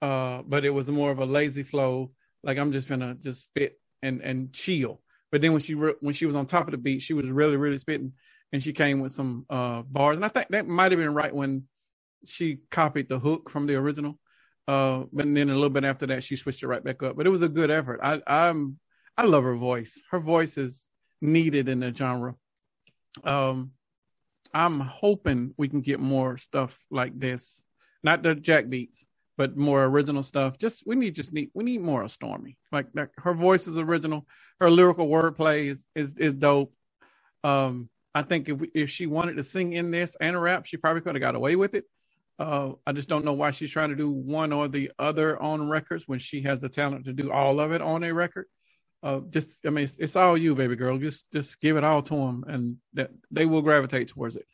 [0.02, 2.11] Uh, but it was more of a lazy flow,
[2.42, 5.00] like I'm just gonna just spit and and chill.
[5.31, 7.31] But then when she re- when she was on top of the beat, she was
[7.31, 8.12] really really spitting,
[8.52, 10.16] and she came with some uh, bars.
[10.16, 11.64] And I think that might have been right when
[12.26, 14.18] she copied the hook from the original.
[14.68, 17.16] Uh, but then a little bit after that, she switched it right back up.
[17.16, 18.00] But it was a good effort.
[18.02, 18.78] I I'm
[19.16, 20.03] I love her voice.
[20.11, 20.88] Her voice is
[21.20, 22.35] needed in the genre.
[23.25, 23.72] Um,
[24.55, 27.64] I'm hoping we can get more stuff like this.
[28.03, 30.59] Not the jack beats, but more original stuff.
[30.59, 32.59] Just we need just need we need more of Stormy.
[32.70, 32.87] Like,
[33.18, 34.27] her voice is original.
[34.61, 36.75] Her lyrical wordplay is is is dope.
[37.44, 41.03] Um, I think if if she wanted to sing in this and rap, she probably
[41.03, 41.85] could have got away with it.
[42.38, 45.68] Uh, I just don't know why she's trying to do one or the other on
[45.68, 48.46] records when she has the talent to do all of it on a record.
[49.03, 50.99] Uh, just I mean, it's, it's all you, baby girl.
[50.99, 54.47] Just just give it all to them, and that they will gravitate towards it.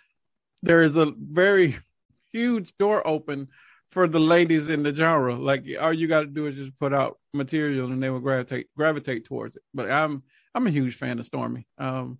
[0.62, 1.76] There is a very
[2.32, 3.48] huge door open
[3.88, 5.34] for the ladies in the genre.
[5.34, 8.68] Like all you got to do is just put out material, and they will gravitate
[8.76, 9.62] gravitate towards it.
[9.74, 10.22] But I'm
[10.54, 11.66] I'm a huge fan of Stormy.
[11.76, 12.18] Um,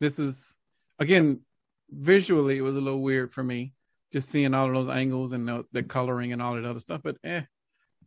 [0.00, 0.56] this is
[0.98, 1.40] again
[1.90, 3.72] visually it was a little weird for me
[4.12, 7.00] just seeing all of those angles and the, the coloring and all that other stuff.
[7.02, 7.42] But eh,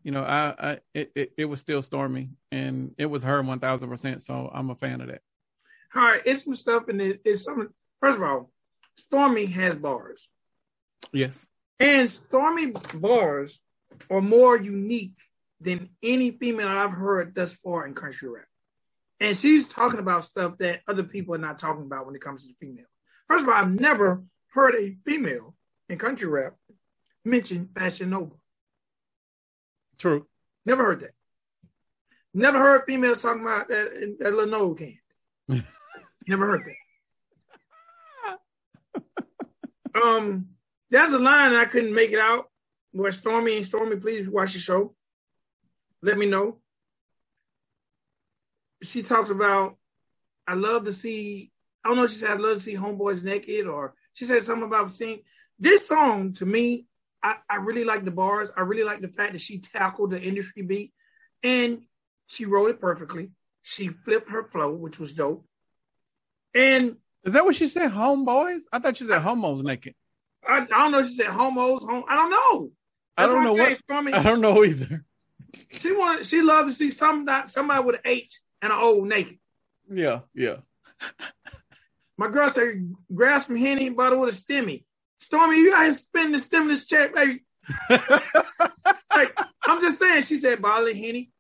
[0.04, 3.60] you know, I, I it, it, it was still Stormy, and it was her one
[3.60, 4.22] thousand percent.
[4.22, 5.22] So I'm a fan of that.
[5.96, 7.22] All right, it's some stuff in it.
[7.26, 7.70] It's some.
[8.00, 8.52] First of all,
[8.98, 10.28] Stormy has bars.
[11.12, 11.48] Yes.
[11.80, 13.60] And Stormy bars
[14.10, 15.16] are more unique
[15.62, 18.46] than any female I've heard thus far in country rap.
[19.20, 22.44] And she's talking about stuff that other people are not talking about when it comes
[22.44, 22.86] to the female.
[23.28, 25.56] First of all, I've never heard a female
[25.90, 26.56] in country rap
[27.26, 28.36] mention Fashion Nova.
[30.00, 30.26] True.
[30.66, 31.12] Never heard that.
[32.34, 34.98] Never heard females talking about that, that little nose can.
[36.28, 36.64] Never heard
[38.96, 40.02] that.
[40.02, 40.48] um,
[40.90, 42.50] there's a line I couldn't make it out
[42.92, 44.96] where Stormy and Stormy, please watch the show.
[46.02, 46.60] Let me know.
[48.84, 49.76] She talks about,
[50.48, 51.52] I love to see,
[51.84, 54.42] I don't know if she said, I love to see homeboys naked, or she said
[54.44, 55.22] something about seeing
[55.60, 56.86] this song to me.
[57.22, 58.50] I, I really like the bars.
[58.56, 60.94] I really like the fact that she tackled the industry beat
[61.44, 61.84] and
[62.28, 63.32] she wrote it perfectly.
[63.62, 65.46] She flipped her flow, which was dope.
[66.54, 67.92] And is that what she said?
[67.92, 68.62] Homeboys?
[68.72, 69.96] I thought she said homos naked.
[70.48, 71.04] I, I don't know.
[71.04, 71.84] She said homos.
[71.84, 72.72] Home, I don't know.
[73.18, 73.78] That's I don't know what.
[73.84, 75.04] Stormy, I don't know either.
[75.72, 76.26] She wanted.
[76.26, 79.38] She loved to see some somebody with an H and an O naked.
[79.92, 80.58] Yeah, yeah.
[82.18, 84.86] My girl said, "Grab some henny, bottle with a stimmy."
[85.20, 87.44] Stormy, you guys spend the stimulus check, baby.
[87.90, 90.24] like, I'm just saying.
[90.24, 91.32] She said, "Bottle of henny,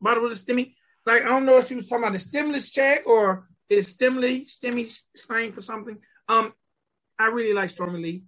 [0.00, 2.70] bottle with a stimmy." Like I don't know if she was talking about the stimulus
[2.70, 5.98] check or is stimuli stimmy slang for something.
[6.28, 6.52] Um,
[7.18, 8.24] I really like Stormy Lee.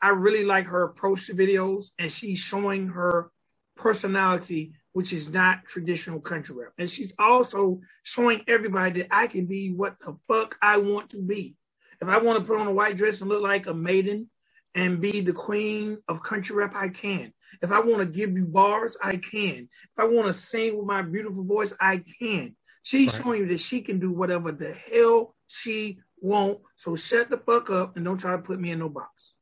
[0.00, 3.30] I really like her approach to videos, and she's showing her
[3.76, 6.72] personality, which is not traditional country rap.
[6.78, 11.22] And she's also showing everybody that I can be what the fuck I want to
[11.22, 11.54] be.
[12.00, 14.28] If I want to put on a white dress and look like a maiden
[14.74, 17.32] and be the queen of country rap, I can.
[17.60, 19.68] If I want to give you bars, I can.
[19.68, 22.56] If I want to sing with my beautiful voice, I can.
[22.82, 23.22] She's right.
[23.22, 26.60] showing you that she can do whatever the hell she want.
[26.76, 29.34] So shut the fuck up and don't try to put me in no box.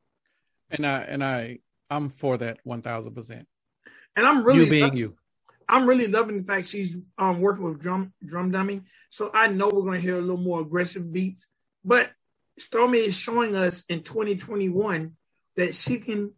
[0.69, 3.47] And I and I I'm for that one thousand percent.
[4.15, 5.15] And I'm really you being you.
[5.67, 8.81] I'm really loving the fact she's um, working with drum drum dummy.
[9.09, 11.47] So I know we're gonna hear a little more aggressive beats.
[11.83, 12.11] But
[12.59, 15.15] Stormy is showing us in 2021
[15.55, 16.33] that she can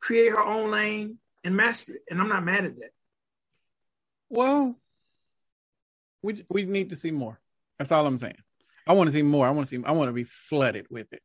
[0.00, 2.02] create her own lane and master it.
[2.10, 2.90] And I'm not mad at that.
[4.28, 4.76] Well,
[6.22, 7.40] we we need to see more.
[7.78, 8.38] That's all I'm saying.
[8.86, 9.46] I want to see more.
[9.46, 9.84] I want to see.
[9.84, 11.22] I want to be flooded with it.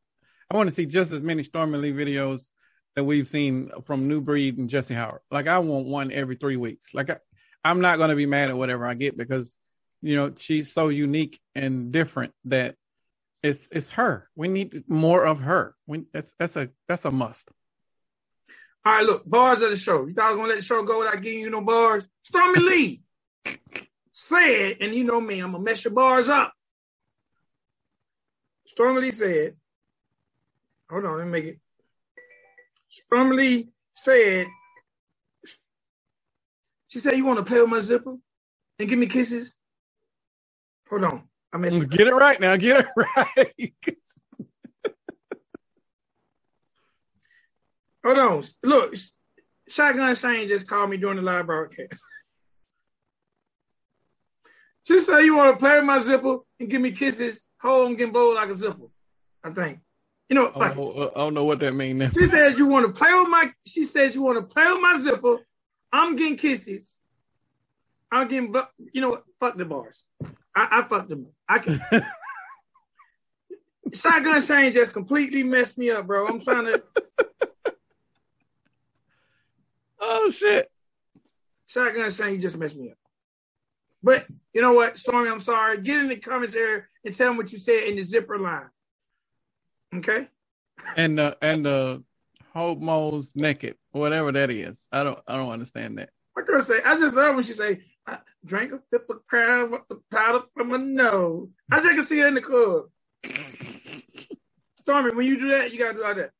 [0.49, 2.49] I want to see just as many Stormy Lee videos
[2.95, 5.21] that we've seen from Nu Breed and Jesse Howard.
[5.31, 6.93] Like I want one every three weeks.
[6.93, 7.17] Like I,
[7.63, 9.57] I'm not going to be mad at whatever I get because
[10.01, 12.75] you know she's so unique and different that
[13.43, 14.29] it's it's her.
[14.35, 15.75] We need more of her.
[15.87, 17.49] We, that's that's a that's a must.
[18.85, 20.07] All right, look, bars of the show.
[20.07, 22.07] You thought I was gonna let the show go without giving you no bars?
[22.23, 23.01] Stormy Lee
[24.13, 26.53] said, and you know me, I'm gonna mess your bars up.
[28.67, 29.55] Stormy Lee said,
[30.89, 31.59] hold on, let me make it.
[32.89, 34.47] Stormy Lee said,
[36.89, 38.15] she said, you want to play with my zipper
[38.79, 39.55] and give me kisses?
[40.89, 41.23] Hold on.
[41.53, 42.55] I messed Get it right now.
[42.55, 43.73] Get it right.
[48.03, 48.43] Hold on.
[48.63, 48.95] Look,
[49.67, 52.03] Shotgun Shane just called me during the live broadcast.
[54.83, 57.97] She said you want to play with my zipper and give me kisses, hold and
[57.97, 58.87] get blow like a zipper.
[59.43, 59.79] I think.
[60.29, 62.13] You know, like, oh, I don't know what that means.
[62.13, 63.51] She says you want to play with my.
[63.65, 65.37] She says you want to play with my zipper.
[65.91, 66.97] I'm getting kisses.
[68.11, 68.55] I'm getting.
[68.93, 69.23] You know what?
[69.39, 70.03] Fuck the bars.
[70.55, 71.27] I, I fucked them.
[71.51, 71.81] I can.
[73.93, 76.25] Shotgun Shane just completely messed me up, bro.
[76.27, 76.81] I'm trying to.
[79.99, 80.71] oh shit!
[81.67, 82.97] Shotgun Shane, you just messed me up.
[84.01, 85.81] But you know what, Stormy, I'm sorry.
[85.81, 88.69] Get in the comments area and tell them what you said in the zipper line.
[89.93, 90.29] Okay.
[90.95, 91.99] And uh and uh
[92.53, 94.87] homos naked, whatever that is.
[94.89, 96.11] I don't I don't understand that.
[96.33, 99.71] My girl say, I just love when she say, I drank a sip of crown
[99.71, 101.49] with the powder my nose.
[101.71, 102.85] I just can see her in the club.
[104.79, 106.31] Stormy, when you do that, you gotta do like that.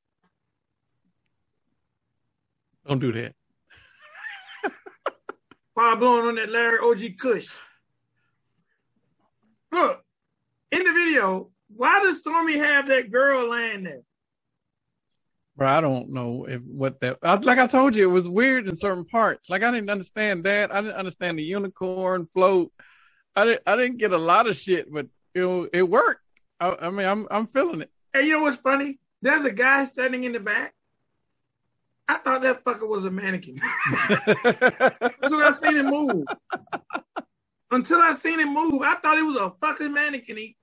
[2.87, 3.35] Don't do that.
[5.73, 7.55] While blowing on that Larry OG Kush.
[9.71, 10.03] Look,
[10.71, 14.01] in the video, why does Stormy have that girl laying there?
[15.55, 17.17] Bro, I don't know if what that.
[17.21, 19.49] I, like I told you, it was weird in certain parts.
[19.49, 20.73] Like I didn't understand that.
[20.73, 22.71] I didn't understand the unicorn float.
[23.35, 23.61] I didn't.
[23.65, 26.21] I didn't get a lot of shit, but it it worked.
[26.59, 27.91] I, I mean, I'm I'm feeling it.
[28.13, 28.99] Hey, you know what's funny?
[29.21, 30.73] There's a guy standing in the back
[32.11, 33.55] I thought that fucker was a mannequin.
[35.21, 36.25] Until I seen him move.
[37.71, 40.35] Until I seen him move, I thought he was a fucking mannequin.
[40.35, 40.57] He,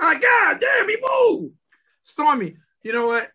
[0.00, 1.54] I'm like, God damn, he moved.
[2.02, 3.30] Stormy, you know what?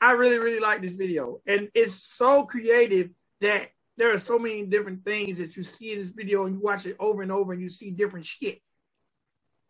[0.00, 1.40] I really, really like this video.
[1.46, 3.10] And it's so creative
[3.42, 6.60] that there are so many different things that you see in this video and you
[6.60, 8.60] watch it over and over and you see different shit.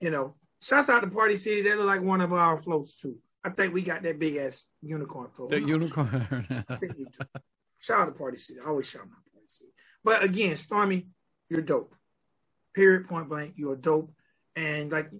[0.01, 1.63] You know, shouts out to Party City.
[1.63, 3.17] They look like one of our floats too.
[3.45, 5.51] I think we got that big ass unicorn float.
[5.51, 6.65] The unicorn.
[6.69, 7.41] I think we do.
[7.79, 8.59] shout out to Party City.
[8.65, 9.71] I always shout out to Party City.
[10.03, 11.07] But again, Stormy,
[11.49, 11.95] you're dope.
[12.75, 13.55] Period, point blank.
[13.57, 14.13] You're dope.
[14.57, 15.11] And like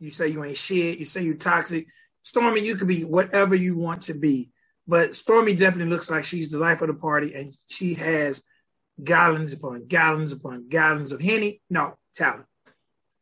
[0.00, 0.98] you say, you ain't shit.
[0.98, 1.86] You say you toxic.
[2.22, 4.50] Stormy, you could be whatever you want to be.
[4.88, 8.44] But Stormy definitely looks like she's the life of the party, and she has
[9.02, 11.60] gallons upon gallons upon gallons of Henny.
[11.70, 12.46] No, talent.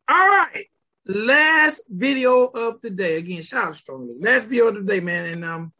[0.08, 0.66] All right.
[1.06, 3.16] Last video of the day.
[3.16, 4.16] Again, shout out strongly.
[4.18, 5.26] Last video of the day, man.
[5.26, 5.72] And um,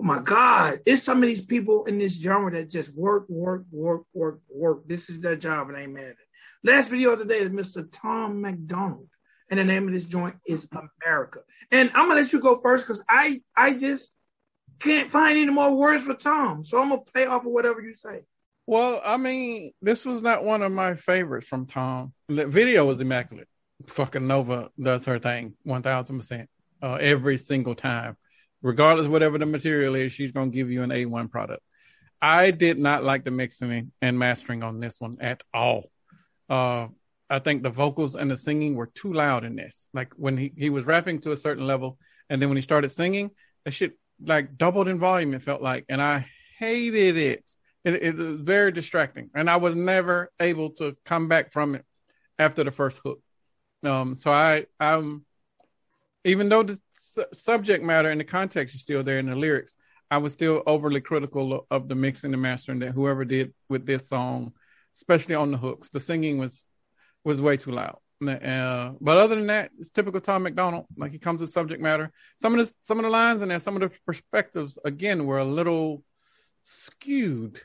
[0.00, 3.64] oh my God, it's some of these people in this genre that just work, work,
[3.70, 4.86] work, work, work.
[4.86, 6.16] This is their job, and I ain't mad at it.
[6.62, 7.86] Last video of the day is Mr.
[7.90, 9.08] Tom MacDonald.
[9.50, 10.68] And the name of this joint is
[11.04, 11.40] America.
[11.70, 14.14] And I'm gonna let you go first because I I just
[14.78, 16.64] can't find any more words for Tom.
[16.64, 18.22] So I'm gonna play off of whatever you say.
[18.66, 22.14] Well, I mean, this was not one of my favorites from Tom.
[22.28, 23.48] The video was immaculate.
[23.86, 26.48] Fucking Nova does her thing, one thousand percent,
[26.82, 28.16] uh, every single time,
[28.62, 30.12] regardless whatever the material is.
[30.12, 31.62] She's gonna give you an A one product.
[32.22, 35.90] I did not like the mixing and mastering on this one at all.
[36.48, 36.88] Uh,
[37.28, 39.88] I think the vocals and the singing were too loud in this.
[39.92, 41.98] Like when he, he was rapping to a certain level,
[42.30, 43.30] and then when he started singing,
[43.66, 45.34] that shit like doubled in volume.
[45.34, 46.26] It felt like, and I
[46.58, 47.50] hated it.
[47.84, 51.84] It, it was very distracting, and I was never able to come back from it
[52.38, 53.20] after the first hook.
[53.82, 55.24] Um, so I, I'm,
[56.24, 59.76] even though the su- subject matter and the context is still there in the lyrics,
[60.10, 63.84] I was still overly critical of the mixing and the mastering that whoever did with
[63.84, 64.52] this song,
[64.94, 65.90] especially on the hooks.
[65.90, 66.64] The singing was
[67.24, 67.98] was way too loud.
[68.22, 70.86] Uh, but other than that, it's typical Tom MacDonald.
[70.96, 72.12] Like he comes with subject matter.
[72.36, 75.38] Some of the some of the lines in there, some of the perspectives again were
[75.38, 76.02] a little
[76.62, 77.60] skewed.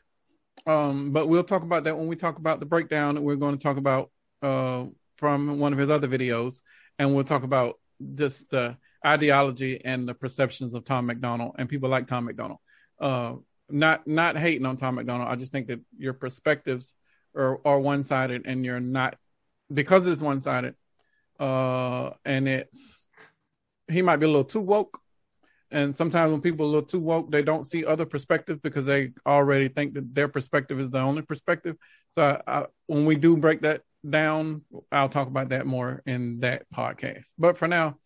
[0.70, 3.57] Um, but we'll talk about that when we talk about the breakdown that we're going
[3.57, 4.11] to talk about
[4.43, 4.86] uh,
[5.17, 6.59] from one of his other videos,
[6.99, 7.80] and we'll talk about
[8.13, 12.59] just the ideology and the perceptions of Tom MacDonald and people like Tom MacDonald.
[12.99, 13.38] Uh,
[13.72, 15.28] not not hating on Tom MacDonald.
[15.28, 16.95] I just think that your perspectives
[17.36, 19.17] are, are one sided, and you're not
[19.74, 20.76] because it's one sided,
[21.39, 23.09] uh, and it's
[23.88, 24.99] he might be a little too woke.
[25.72, 29.67] And sometimes when people are too woke, they don't see other perspectives because they already
[29.67, 31.76] think that their perspective is the only perspective.
[32.11, 36.39] So I, I, when we do break that down, I'll talk about that more in
[36.39, 37.34] that podcast.
[37.38, 37.97] But for now,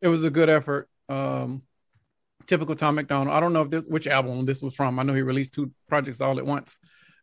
[0.00, 0.88] it was a good effort.
[1.08, 1.62] Um,
[2.46, 3.36] typical Tom MacDonald.
[3.36, 4.98] I don't know if this, which album this was from.
[4.98, 6.78] I know he released two projects all at once.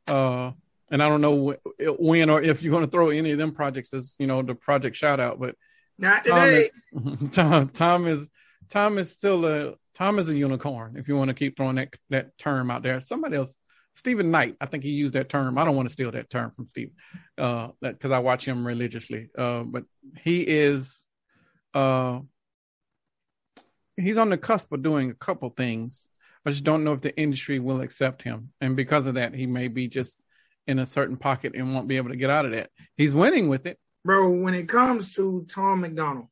[0.07, 0.51] Uh,
[0.89, 3.93] and I don't know when or if you're going to throw any of them projects
[3.93, 5.55] as you know the project shout out, but
[5.97, 6.69] not today.
[6.93, 8.29] Tom is, Tom, Tom is
[8.70, 10.95] Tom is still a Tom is a unicorn.
[10.97, 13.55] If you want to keep throwing that that term out there, somebody else,
[13.93, 15.57] Stephen Knight, I think he used that term.
[15.57, 16.91] I don't want to steal that term from Steve,
[17.38, 19.30] uh, because I watch him religiously.
[19.38, 19.86] Uh, but
[20.22, 21.07] he is,
[21.74, 22.20] uh,
[23.95, 26.09] he's on the cusp of doing a couple things.
[26.45, 29.47] I just don't know if the industry will accept him, and because of that, he
[29.47, 30.22] may be just
[30.68, 32.70] in a certain pocket and won't be able to get out of that.
[32.97, 33.80] He's winning with it.
[34.05, 36.28] Bro, when it comes to Tom MacDonald,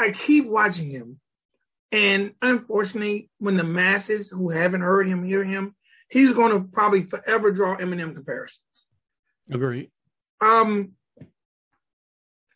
[0.00, 1.20] I keep watching him.
[1.92, 5.74] And unfortunately, when the masses who haven't heard him hear him,
[6.08, 8.86] he's going to probably forever draw Eminem comparisons.
[9.50, 9.90] Agreed.
[10.40, 10.92] Um,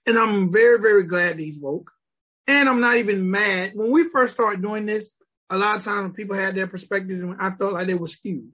[0.06, 1.90] and I'm very, very glad that he's woke.
[2.46, 3.72] And I'm not even mad.
[3.74, 5.10] When we first started doing this,
[5.50, 8.52] a lot of times people had their perspectives and I felt like they were skewed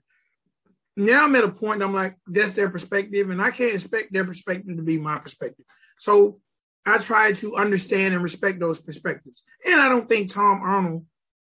[0.97, 4.24] now I'm at a point I'm like, that's their perspective, and I can't expect their
[4.24, 5.64] perspective to be my perspective.
[5.99, 6.41] So
[6.87, 9.43] I try to understand and respect those perspectives.
[9.66, 11.07] And I don't think Tom Arnold,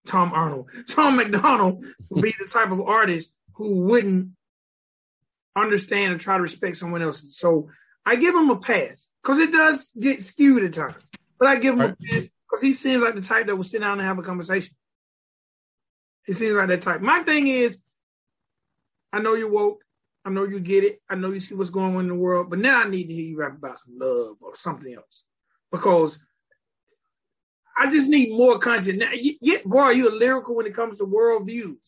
[0.07, 4.31] Tom Arnold, Tom MacDonald would be the type of artist who wouldn't
[5.55, 7.37] understand and try to respect someone else's.
[7.37, 7.69] So
[8.07, 11.07] I give him a pass because it does get skewed at times.
[11.39, 11.91] But I give him right.
[11.91, 14.23] a pass because he seems like the type that will sit down and have a
[14.23, 14.75] conversation.
[16.27, 17.01] He seems like that type.
[17.01, 17.83] My thing is,
[19.13, 19.83] I know you're woke.
[20.29, 21.01] I know you get it.
[21.09, 22.51] I know you see what's going on in the world.
[22.51, 25.25] But now I need to hear you rap about some love or something else.
[25.73, 26.21] Because
[27.77, 28.99] I just need more content.
[28.99, 31.79] Now, yeah, boy, you're lyrical when it comes to world views.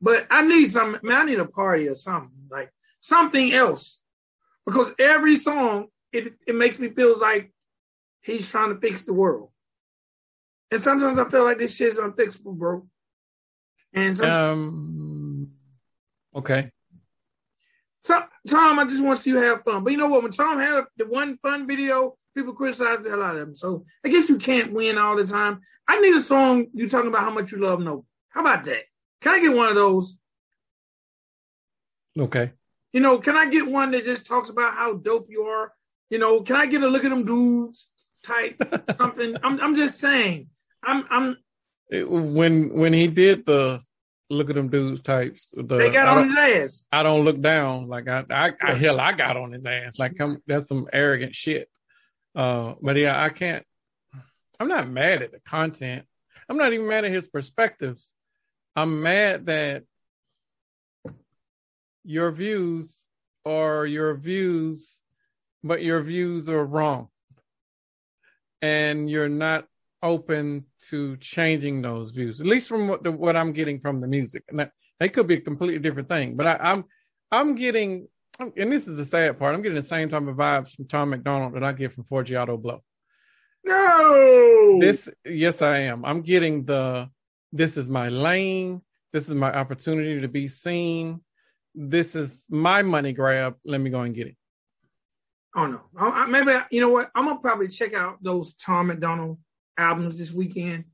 [0.00, 2.70] But I need some, man, I need a party or something, like
[3.00, 4.02] something else.
[4.64, 7.52] Because every song, it, it makes me feel like
[8.20, 9.50] he's trying to fix the world.
[10.72, 12.86] And sometimes I feel like this shit's unfixable, bro.
[13.94, 15.50] And um,
[16.34, 16.70] Okay.
[18.06, 19.84] Tom, I just want to see you have fun.
[19.84, 20.22] But you know what?
[20.22, 23.56] When Tom had the one fun video People criticized the hell out of him.
[23.56, 25.62] So I guess you can't win all the time.
[25.88, 28.02] I need a song you talking about how much you love Nova.
[28.28, 28.82] How about that?
[29.22, 30.18] Can I get one of those?
[32.18, 32.52] Okay.
[32.92, 35.72] You know, can I get one that just talks about how dope you are?
[36.10, 37.90] You know, can I get a look at them dudes
[38.22, 38.60] type
[38.98, 39.36] something?
[39.42, 40.48] I'm I'm just saying.
[40.82, 41.38] I'm I'm
[41.90, 43.80] It- when when he did the
[44.28, 46.84] look at them dudes types, the, they got on his ass.
[46.90, 47.88] I don't look down.
[47.88, 49.98] Like I, I, I hell, I got on his ass.
[49.98, 51.68] Like I'm, that's some arrogant shit.
[52.34, 53.64] Uh, but yeah, I can't.
[54.58, 56.06] I'm not mad at the content.
[56.48, 58.14] I'm not even mad at his perspectives.
[58.74, 59.84] I'm mad that
[62.04, 63.06] your views
[63.44, 65.00] are your views,
[65.62, 67.08] but your views are wrong,
[68.62, 69.66] and you're not
[70.06, 72.40] open to changing those views.
[72.40, 75.26] At least from what the, what I'm getting from the music, and that they could
[75.26, 76.36] be a completely different thing.
[76.36, 76.84] But I, I'm
[77.30, 79.54] I'm getting, and this is the sad part.
[79.54, 82.60] I'm getting the same type of vibes from Tom MacDonald that I get from Forgiato
[82.60, 82.82] Blow.
[83.64, 84.78] No.
[84.80, 86.04] This, yes, I am.
[86.04, 87.10] I'm getting the.
[87.52, 88.82] This is my lane.
[89.12, 91.20] This is my opportunity to be seen.
[91.74, 93.56] This is my money grab.
[93.64, 94.36] Let me go and get it.
[95.56, 95.80] Oh no.
[95.98, 97.10] I, I, maybe you know what?
[97.14, 99.38] I'm gonna probably check out those Tom MacDonald
[99.76, 100.84] albums this weekend.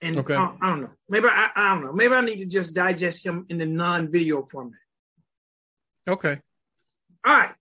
[0.00, 0.34] And Okay.
[0.34, 0.90] I, I don't know.
[1.08, 1.92] Maybe I, I don't know.
[1.92, 4.78] Maybe I need to just digest them in the non-video format.
[6.08, 6.38] Okay.
[7.24, 7.54] All right.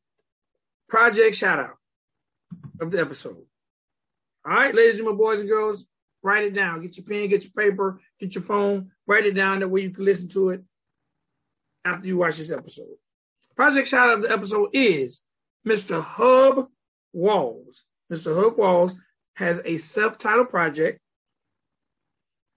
[0.89, 1.76] Project shout out
[2.80, 3.38] of the episode.
[4.45, 5.88] All right, ladies and my boys and girls,
[6.21, 6.82] write it down.
[6.82, 9.91] Get your pen, get your paper, get your phone, write it down that way you
[9.91, 10.63] can listen to it
[11.86, 12.95] after you watch this episode.
[13.55, 15.21] Project shout out of the episode is
[15.65, 16.01] Mr.
[16.03, 16.67] Hub
[17.13, 17.86] Walls.
[18.11, 18.36] Mr.
[18.36, 18.95] Hub Walls
[19.36, 20.99] has a self-titled project.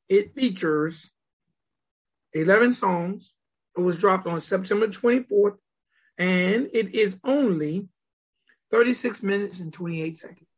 [0.09, 1.11] It features
[2.33, 3.33] 11 songs.
[3.77, 5.57] It was dropped on September 24th,
[6.19, 7.89] and it is only
[8.71, 10.49] 36 minutes and 28 seconds.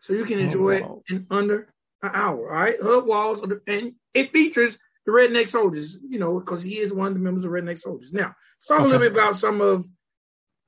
[0.00, 1.02] So you can enjoy wow.
[1.08, 2.50] it in under an hour.
[2.50, 2.76] All right.
[2.80, 7.14] Hub Walls, and it features the Redneck Soldiers, you know, because he is one of
[7.14, 8.12] the members of Redneck Soldiers.
[8.12, 9.86] Now, let's talk a little bit about some of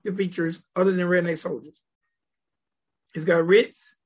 [0.03, 1.83] the features other than Redneck Soldiers.
[3.13, 3.97] He's got Ritz.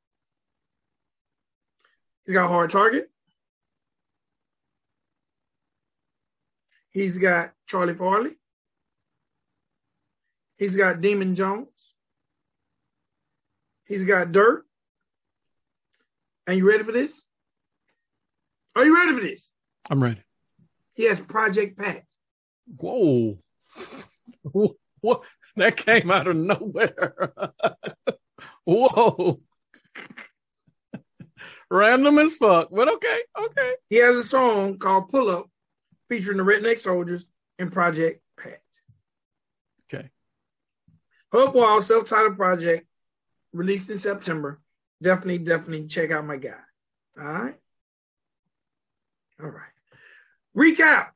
[2.24, 3.10] He's got Hard Target.
[6.90, 8.32] He's got Charlie Farley.
[10.56, 11.92] He's got Demon Jones.
[13.84, 14.64] He's got Dirt.
[16.46, 17.22] Are you ready for this?
[18.76, 19.52] Are you ready for this?
[19.90, 20.22] I'm ready.
[20.94, 22.04] He has Project Pat.
[22.76, 23.38] Whoa.
[25.04, 25.22] What?
[25.56, 27.34] That came out of nowhere.
[28.64, 29.42] Whoa.
[31.74, 33.72] Random as fuck, but okay, okay.
[33.90, 35.50] He has a song called Pull Up
[36.08, 37.26] featuring the Redneck Soldiers
[37.58, 38.62] and Project Pat.
[39.92, 40.10] Okay.
[41.32, 42.86] Hope Wall self-titled project
[43.52, 44.60] released in September.
[45.02, 46.54] Definitely, definitely check out my guy.
[47.20, 47.56] All right.
[49.42, 49.74] All right.
[50.56, 51.08] Recap.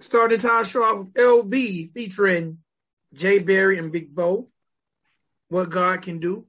[0.00, 2.56] Starting show off with LB featuring
[3.12, 4.48] Jay Berry and Big Bo.
[5.50, 6.46] What God can do.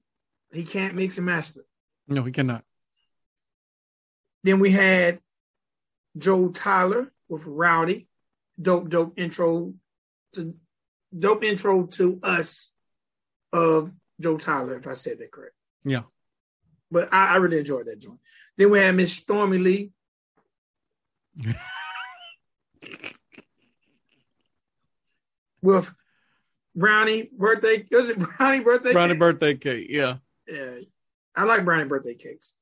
[0.54, 1.66] He can't mix and master.
[2.08, 2.64] No, he cannot.
[4.48, 5.20] Then we had
[6.18, 8.08] Joe Tyler with Rowdy.
[8.60, 9.74] Dope, dope intro
[10.36, 10.56] to
[11.18, 12.72] dope intro to us
[13.52, 13.92] of
[14.22, 15.54] Joe Tyler, if I said that correct.
[15.84, 16.04] Yeah.
[16.90, 18.22] But I, I really enjoyed that joint.
[18.58, 19.92] Then we had Miss Stormy Lee.
[25.62, 25.94] with
[26.74, 27.86] Brownie birthday.
[27.92, 28.94] Was it Brownie birthday?
[28.94, 29.20] Brownie cake?
[29.20, 29.88] birthday cake.
[29.90, 30.20] Yeah.
[30.48, 30.76] Yeah,
[31.36, 32.54] I like brownie birthday cakes.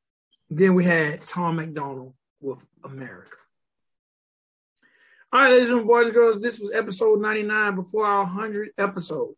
[0.58, 3.36] Then we had Tom MacDonald with America.
[5.34, 9.34] All right, ladies and boys and girls, this was episode 99 before our 100th episode.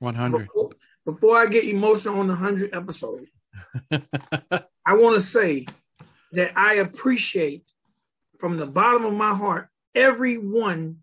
[0.00, 0.38] 100.
[0.38, 0.70] Before,
[1.06, 3.24] before I get emotional on the 100th episode,
[4.86, 5.64] I want to say
[6.32, 7.64] that I appreciate
[8.38, 10.98] from the bottom of my heart everyone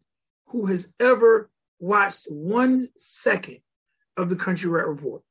[0.50, 1.50] who has ever
[1.80, 3.58] watched one second
[4.16, 5.24] of the Country Rap Report.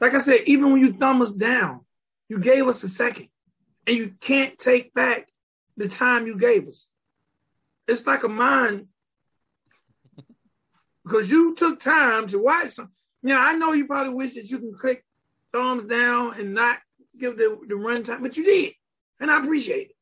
[0.00, 1.82] Like I said, even when you thumb us down,
[2.30, 3.26] you gave us a second,
[3.88, 5.28] and you can't take back
[5.76, 6.86] the time you gave us.
[7.88, 8.86] It's like a mind
[11.04, 12.92] because you took time to watch some.
[13.24, 15.04] Yeah, I know you probably wish that you can click
[15.52, 16.78] thumbs down and not
[17.18, 18.74] give the, the runtime, but you did.
[19.18, 19.96] And I appreciate it.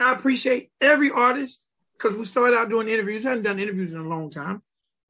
[0.00, 3.24] I appreciate every artist because we started out doing interviews.
[3.24, 4.62] I haven't done interviews in a long time.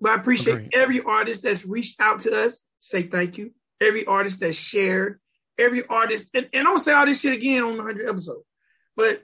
[0.02, 0.74] But I appreciate Agreed.
[0.74, 3.52] every artist that's reached out to us, say thank you.
[3.80, 5.18] Every artist that's shared,
[5.58, 8.42] every artist, and, and I'll say all this shit again on the 100 episode.
[8.96, 9.22] But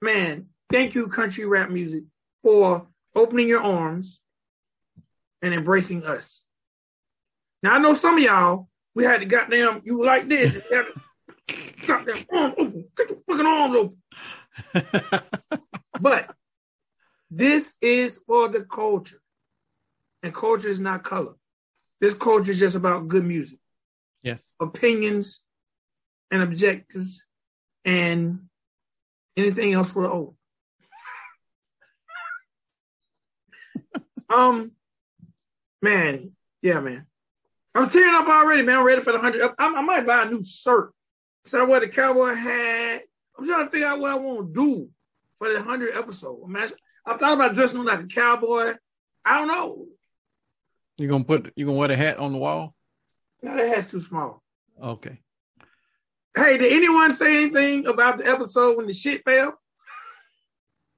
[0.00, 2.04] man, thank you, country rap music,
[2.42, 4.22] for opening your arms
[5.42, 6.44] and embracing us.
[7.62, 10.54] Now I know some of y'all we had to goddamn you like this.
[10.54, 10.86] You had
[11.48, 15.22] to goddamn arms open, get your fucking arms open.
[16.00, 16.34] But
[17.30, 19.20] this is for the culture.
[20.22, 21.34] And culture is not color.
[22.00, 23.58] This culture is just about good music,
[24.22, 24.54] yes.
[24.60, 25.42] opinions,
[26.30, 27.24] and objectives,
[27.84, 28.48] and
[29.36, 30.36] anything else for the old.
[34.28, 34.72] um,
[35.82, 37.06] man, yeah, man.
[37.74, 38.78] I'm tearing up already, man.
[38.78, 39.42] I'm ready for the hundred.
[39.42, 40.92] I, I might buy a new shirt.
[41.44, 43.02] So I wear the cowboy hat.
[43.38, 44.90] I'm trying to figure out what I want to do
[45.38, 46.42] for the hundred episode.
[46.44, 48.74] I'm, actually, I thought about dressing like a cowboy.
[49.24, 49.86] I don't know.
[50.98, 52.74] you're gonna put you gonna wear the hat on the wall?
[53.42, 54.42] No, that hat's too small.
[54.82, 55.20] Okay.
[56.36, 59.58] Hey, did anyone say anything about the episode when the shit fell?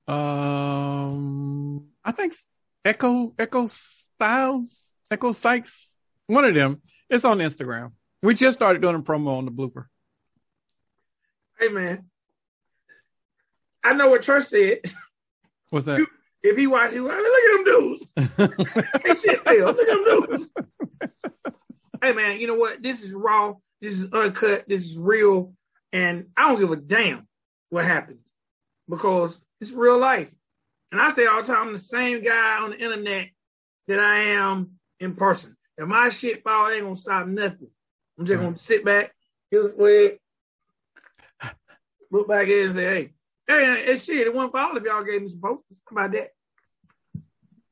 [0.09, 2.35] Um, I think
[2.85, 5.93] Echo Echo Styles Echo Sykes,
[6.27, 6.81] one of them.
[7.09, 7.93] It's on Instagram.
[8.23, 9.85] We just started doing a promo on the blooper.
[11.59, 12.07] Hey, man.
[13.85, 14.79] I know what Trust said.
[15.71, 16.07] What's that?
[16.43, 18.13] If he watched, he was like, look at them dudes.
[19.05, 19.73] Hey, shit fell.
[19.73, 20.49] Look at them dudes.
[22.03, 22.83] hey, man, you know what?
[22.83, 23.55] This is raw.
[23.81, 24.65] This is uncut.
[24.69, 25.55] This is real.
[25.93, 27.27] And I don't give a damn
[27.71, 28.35] what happens
[28.89, 30.31] because it's real life.
[30.91, 33.31] And I say all the time, I'm the same guy on the internet
[33.89, 35.57] that I am in person.
[35.79, 37.71] If my shit fall, ain't gonna stop nothing.
[38.19, 39.15] I'm just gonna sit back,
[39.51, 40.19] here's way,
[42.11, 43.13] look back in and say, hey,
[43.49, 44.27] hey, it's shit.
[44.27, 45.81] It wasn't for all of y'all gave me some posters.
[45.89, 46.29] How about that?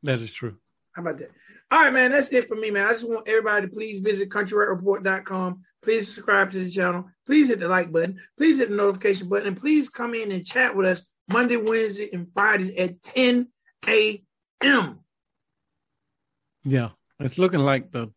[0.03, 0.57] that is true.
[0.93, 1.31] How about that?
[1.71, 2.11] All right, man.
[2.11, 2.87] That's it for me, man.
[2.87, 5.63] I just want everybody to please visit countryreport.com.
[5.83, 7.07] Please subscribe to the channel.
[7.27, 8.21] Please hit the like button.
[8.37, 9.49] Please hit the notification button.
[9.49, 13.49] And please come in and chat with us Monday, Wednesday, and Fridays at 10
[13.87, 14.99] a.m.
[16.65, 16.91] Yeah,
[17.21, 18.09] it's looking like the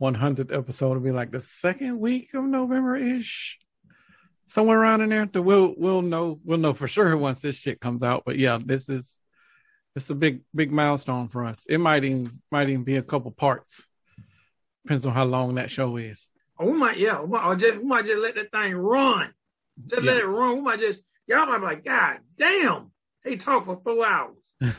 [0.00, 3.58] 100th episode will be like the second week of November ish,
[4.48, 5.42] somewhere around in there.
[5.42, 8.24] We'll we'll know we'll know for sure once this shit comes out.
[8.26, 9.20] But yeah, this is
[9.96, 11.66] it's a big big milestone for us.
[11.68, 13.86] It might even might even be a couple parts.
[14.84, 16.30] Depends on how long that show is.
[16.58, 19.32] Oh, we might, yeah, we might, just, we might just let that thing run.
[19.86, 20.56] Just let it run.
[20.56, 22.90] We might just, y'all might be like, God damn,
[23.24, 24.36] they talk for four hours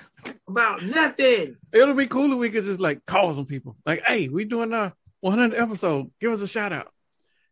[0.48, 1.58] about nothing.
[1.74, 3.78] It'll be cool if we could just like call some people.
[3.86, 6.12] Like, hey, we doing a 100 episode.
[6.20, 6.92] Give us a shout out.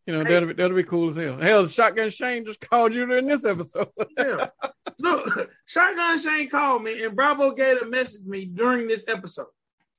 [0.05, 0.34] You know, Hey.
[0.34, 1.38] that'll be that'll be cool as hell.
[1.38, 3.89] Hell, Shotgun Shane just called you during this episode.
[4.18, 4.49] Yeah.
[5.00, 9.47] Look, Shotgun Shane called me and Bravo Gator messaged me during this episode.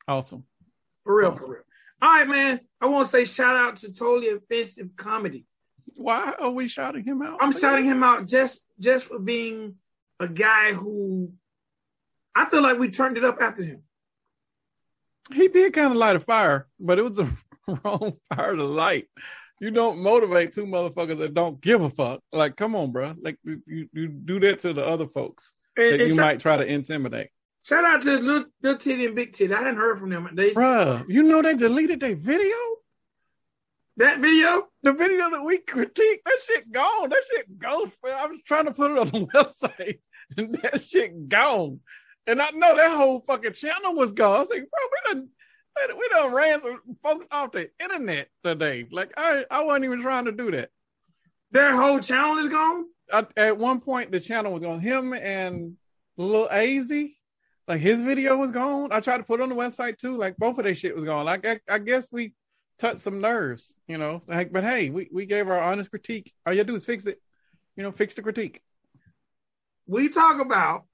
[0.06, 0.44] awesome.
[1.04, 1.62] For real, for real.
[2.02, 2.60] All right, man.
[2.80, 5.46] I want to say shout out to Totally Offensive Comedy.
[5.96, 7.38] Why are we shouting him out?
[7.40, 9.76] I'm shouting him out just just for being
[10.18, 11.32] a guy who
[12.34, 13.82] I feel like we turned it up after him.
[15.32, 17.30] He did kind of light a fire, but it was the
[17.84, 19.08] wrong fire to light.
[19.60, 22.22] You don't motivate two motherfuckers that don't give a fuck.
[22.32, 23.14] Like, come on, bro.
[23.20, 26.40] Like, you, you, do that to the other folks And, that and you shout, might
[26.40, 27.28] try to intimidate.
[27.62, 29.52] shout out to Little, Little Titty and Big Titty.
[29.52, 30.30] I hadn't heard from them.
[30.32, 32.56] They, Bruh, you know they deleted their video?
[34.00, 37.10] that video, The video that we critique, that shit gone.
[37.10, 37.90] That shit gone.
[38.02, 38.14] Man.
[38.18, 40.00] I was trying to put it on the website,
[40.36, 41.80] and that shit gone.
[42.26, 44.36] And I know that whole fucking channel was gone.
[44.36, 45.28] I was like, bro, we done,
[45.96, 48.86] we done ran some folks off the internet today.
[48.90, 50.70] Like, I, I wasn't even trying to do that.
[51.50, 52.84] their whole channel is gone.
[53.12, 55.76] I, at one point, the channel was on him and
[56.16, 56.92] Lil Az.
[57.68, 58.90] Like his video was gone.
[58.92, 60.16] I tried to put it on the website too.
[60.16, 61.24] Like both of their shit was gone.
[61.24, 62.34] Like I, I guess we
[62.78, 64.20] touched some nerves, you know.
[64.26, 66.32] Like, but hey, we, we gave our honest critique.
[66.44, 67.20] All you do is fix it.
[67.76, 68.60] You know, fix the critique.
[69.86, 70.84] We talk about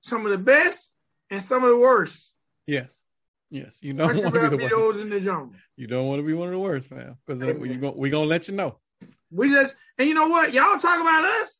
[0.00, 0.94] some of the best
[1.30, 3.04] and some of the worst Yes,
[3.50, 3.78] yes.
[3.82, 5.00] You don't want to be the worst.
[5.00, 5.50] in the genre.
[5.76, 7.16] You don't want to be one of the worst, fam.
[7.26, 8.78] Because uh, we're gonna we gonna let you know.
[9.30, 10.52] We just and you know what?
[10.52, 11.56] Y'all talk about us.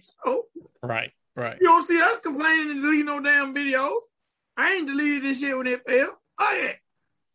[0.00, 0.46] So,
[0.82, 1.56] Right, right.
[1.60, 3.96] you don't see us complaining and deleting no damn videos.
[4.56, 6.14] I ain't deleted this shit when it failed.
[6.38, 6.72] Oh yeah.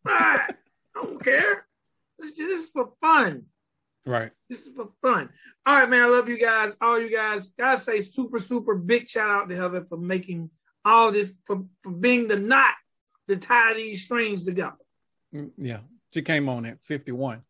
[0.04, 0.54] Right.
[0.96, 1.66] I don't care.
[2.18, 3.44] This, this is for fun.
[4.04, 4.30] Right.
[4.48, 5.30] This is for fun.
[5.66, 6.02] All right, man.
[6.02, 6.76] I love you guys.
[6.80, 7.50] All you guys.
[7.58, 10.50] Gotta say super, super big shout out to Heather for making
[10.84, 12.74] all this, for, for being the knot
[13.28, 14.76] to tie these strings together.
[15.34, 15.80] Mm, Yeah.
[16.14, 17.42] She came on at 51,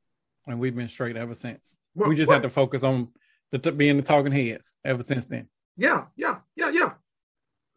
[0.47, 1.79] and we've been straight ever since.
[1.95, 3.13] What- we just what- had to focus on
[3.53, 5.49] the t- being the talking heads ever since then.
[5.77, 6.95] Yeah, yeah, yeah, yeah.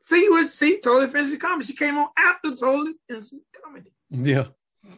[0.03, 1.65] See, was see, totally offensive comedy.
[1.67, 3.93] She came on after totally offensive comedy.
[4.09, 4.47] Yeah.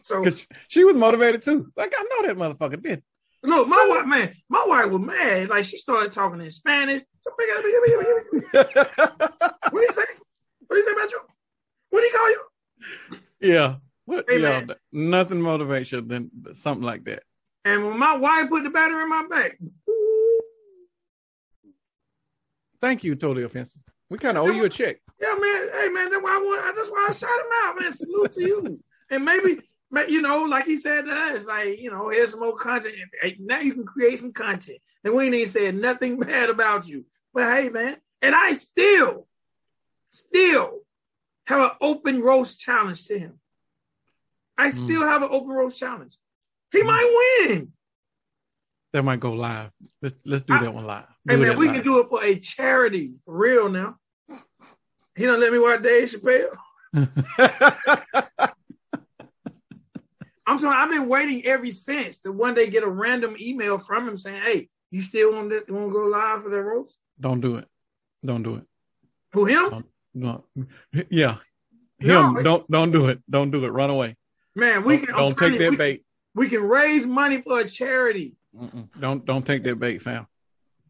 [0.02, 0.24] So
[0.68, 1.70] she was motivated too.
[1.76, 3.02] Like I know that motherfucker did.
[3.42, 5.50] look, my wife, man, my wife was mad.
[5.50, 7.02] Like she started talking in Spanish.
[7.26, 7.36] What
[9.80, 10.04] do you say?
[10.66, 11.20] What do you say about you?
[11.90, 12.40] What do you call you?
[14.06, 14.26] What?
[14.28, 17.22] Yeah, nothing motivates you than something like that.
[17.64, 19.58] And when my wife put the battery in my back,
[22.84, 23.80] Thank you, totally offensive.
[24.10, 25.00] We kind of owe you a check.
[25.18, 26.76] yeah, man, hey man, that's why I want.
[26.76, 27.92] That's why I shot him out, man.
[27.94, 28.80] Salute to you.
[29.10, 29.62] And maybe,
[30.06, 32.94] you know, like he said to us, like you know, here's some more content.
[33.22, 34.78] Hey, now you can create some content.
[35.02, 37.06] And we ain't even said nothing bad about you.
[37.32, 39.28] But hey, man, and I still,
[40.10, 40.83] still
[41.46, 43.40] have an open roast challenge to him.
[44.56, 44.84] I Mm.
[44.84, 46.16] still have an open roast challenge.
[46.72, 47.72] He might win.
[48.92, 49.70] That might go live.
[50.00, 51.06] Let's let's do I- that one live.
[51.28, 51.74] Hey Do man, we live.
[51.76, 53.98] can do it for a charity, for real now.
[55.16, 56.56] He don't let me watch Dave Chappelle.
[60.46, 64.06] I'm sorry, I've been waiting ever since to one day get a random email from
[64.08, 67.40] him saying, "Hey, you still want to want to go live for that roast?" Don't
[67.40, 67.66] do it.
[68.24, 68.64] Don't do it.
[69.32, 69.70] Who him?
[69.70, 70.44] Don't- No.
[71.10, 71.36] Yeah.
[71.98, 72.36] Him.
[72.38, 73.20] it- don't don't do it.
[73.28, 73.68] Don't do it.
[73.70, 74.16] Run away.
[74.56, 75.16] Man, we Don't, can.
[75.16, 76.04] don't take you, that we, bait.
[76.34, 78.36] we can raise money for a charity.
[78.56, 78.88] Mm-mm.
[79.00, 80.26] Don't don't take that bait, fam.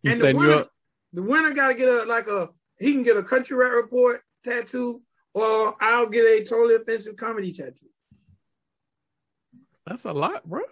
[0.03, 0.71] He And the setting you winner- up.
[1.15, 4.23] The winner got to get a like a he can get a country rap report
[4.43, 5.01] tattoo,
[5.33, 7.87] or I'll get a totally offensive comedy tattoo.
[9.87, 10.63] That's a lot, bro.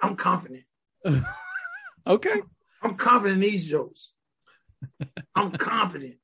[0.00, 0.64] I'm confident.
[2.06, 2.40] Okay.
[2.82, 4.14] I'm confident in these jokes.
[5.36, 6.14] I'm confident.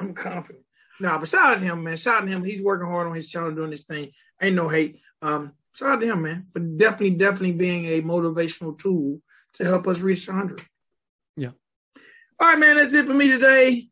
[0.00, 0.64] I'm confident.
[1.00, 1.96] Nah, but shout out to him, man.
[1.96, 2.44] Shout out to him.
[2.44, 4.10] He's working hard on his channel doing this thing.
[4.40, 5.00] Ain't no hate.
[5.22, 6.46] Um, shout out to him, man.
[6.52, 9.20] But definitely, definitely being a motivational tool
[9.54, 10.62] to help us reach 100.
[11.36, 11.50] Yeah.
[12.40, 12.76] All right, man.
[12.76, 13.88] That's it for me today.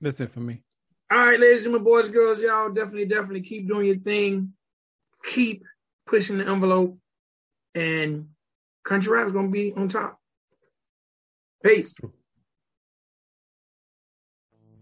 [0.00, 0.62] That's it for me.
[1.10, 4.52] All right, ladies and gentlemen, boys girls, y'all definitely, definitely keep doing your thing.
[5.24, 5.64] Keep
[6.06, 6.98] pushing the envelope.
[7.74, 8.30] And
[8.84, 10.18] Country Rap is going to be on top.
[11.62, 11.94] Peace.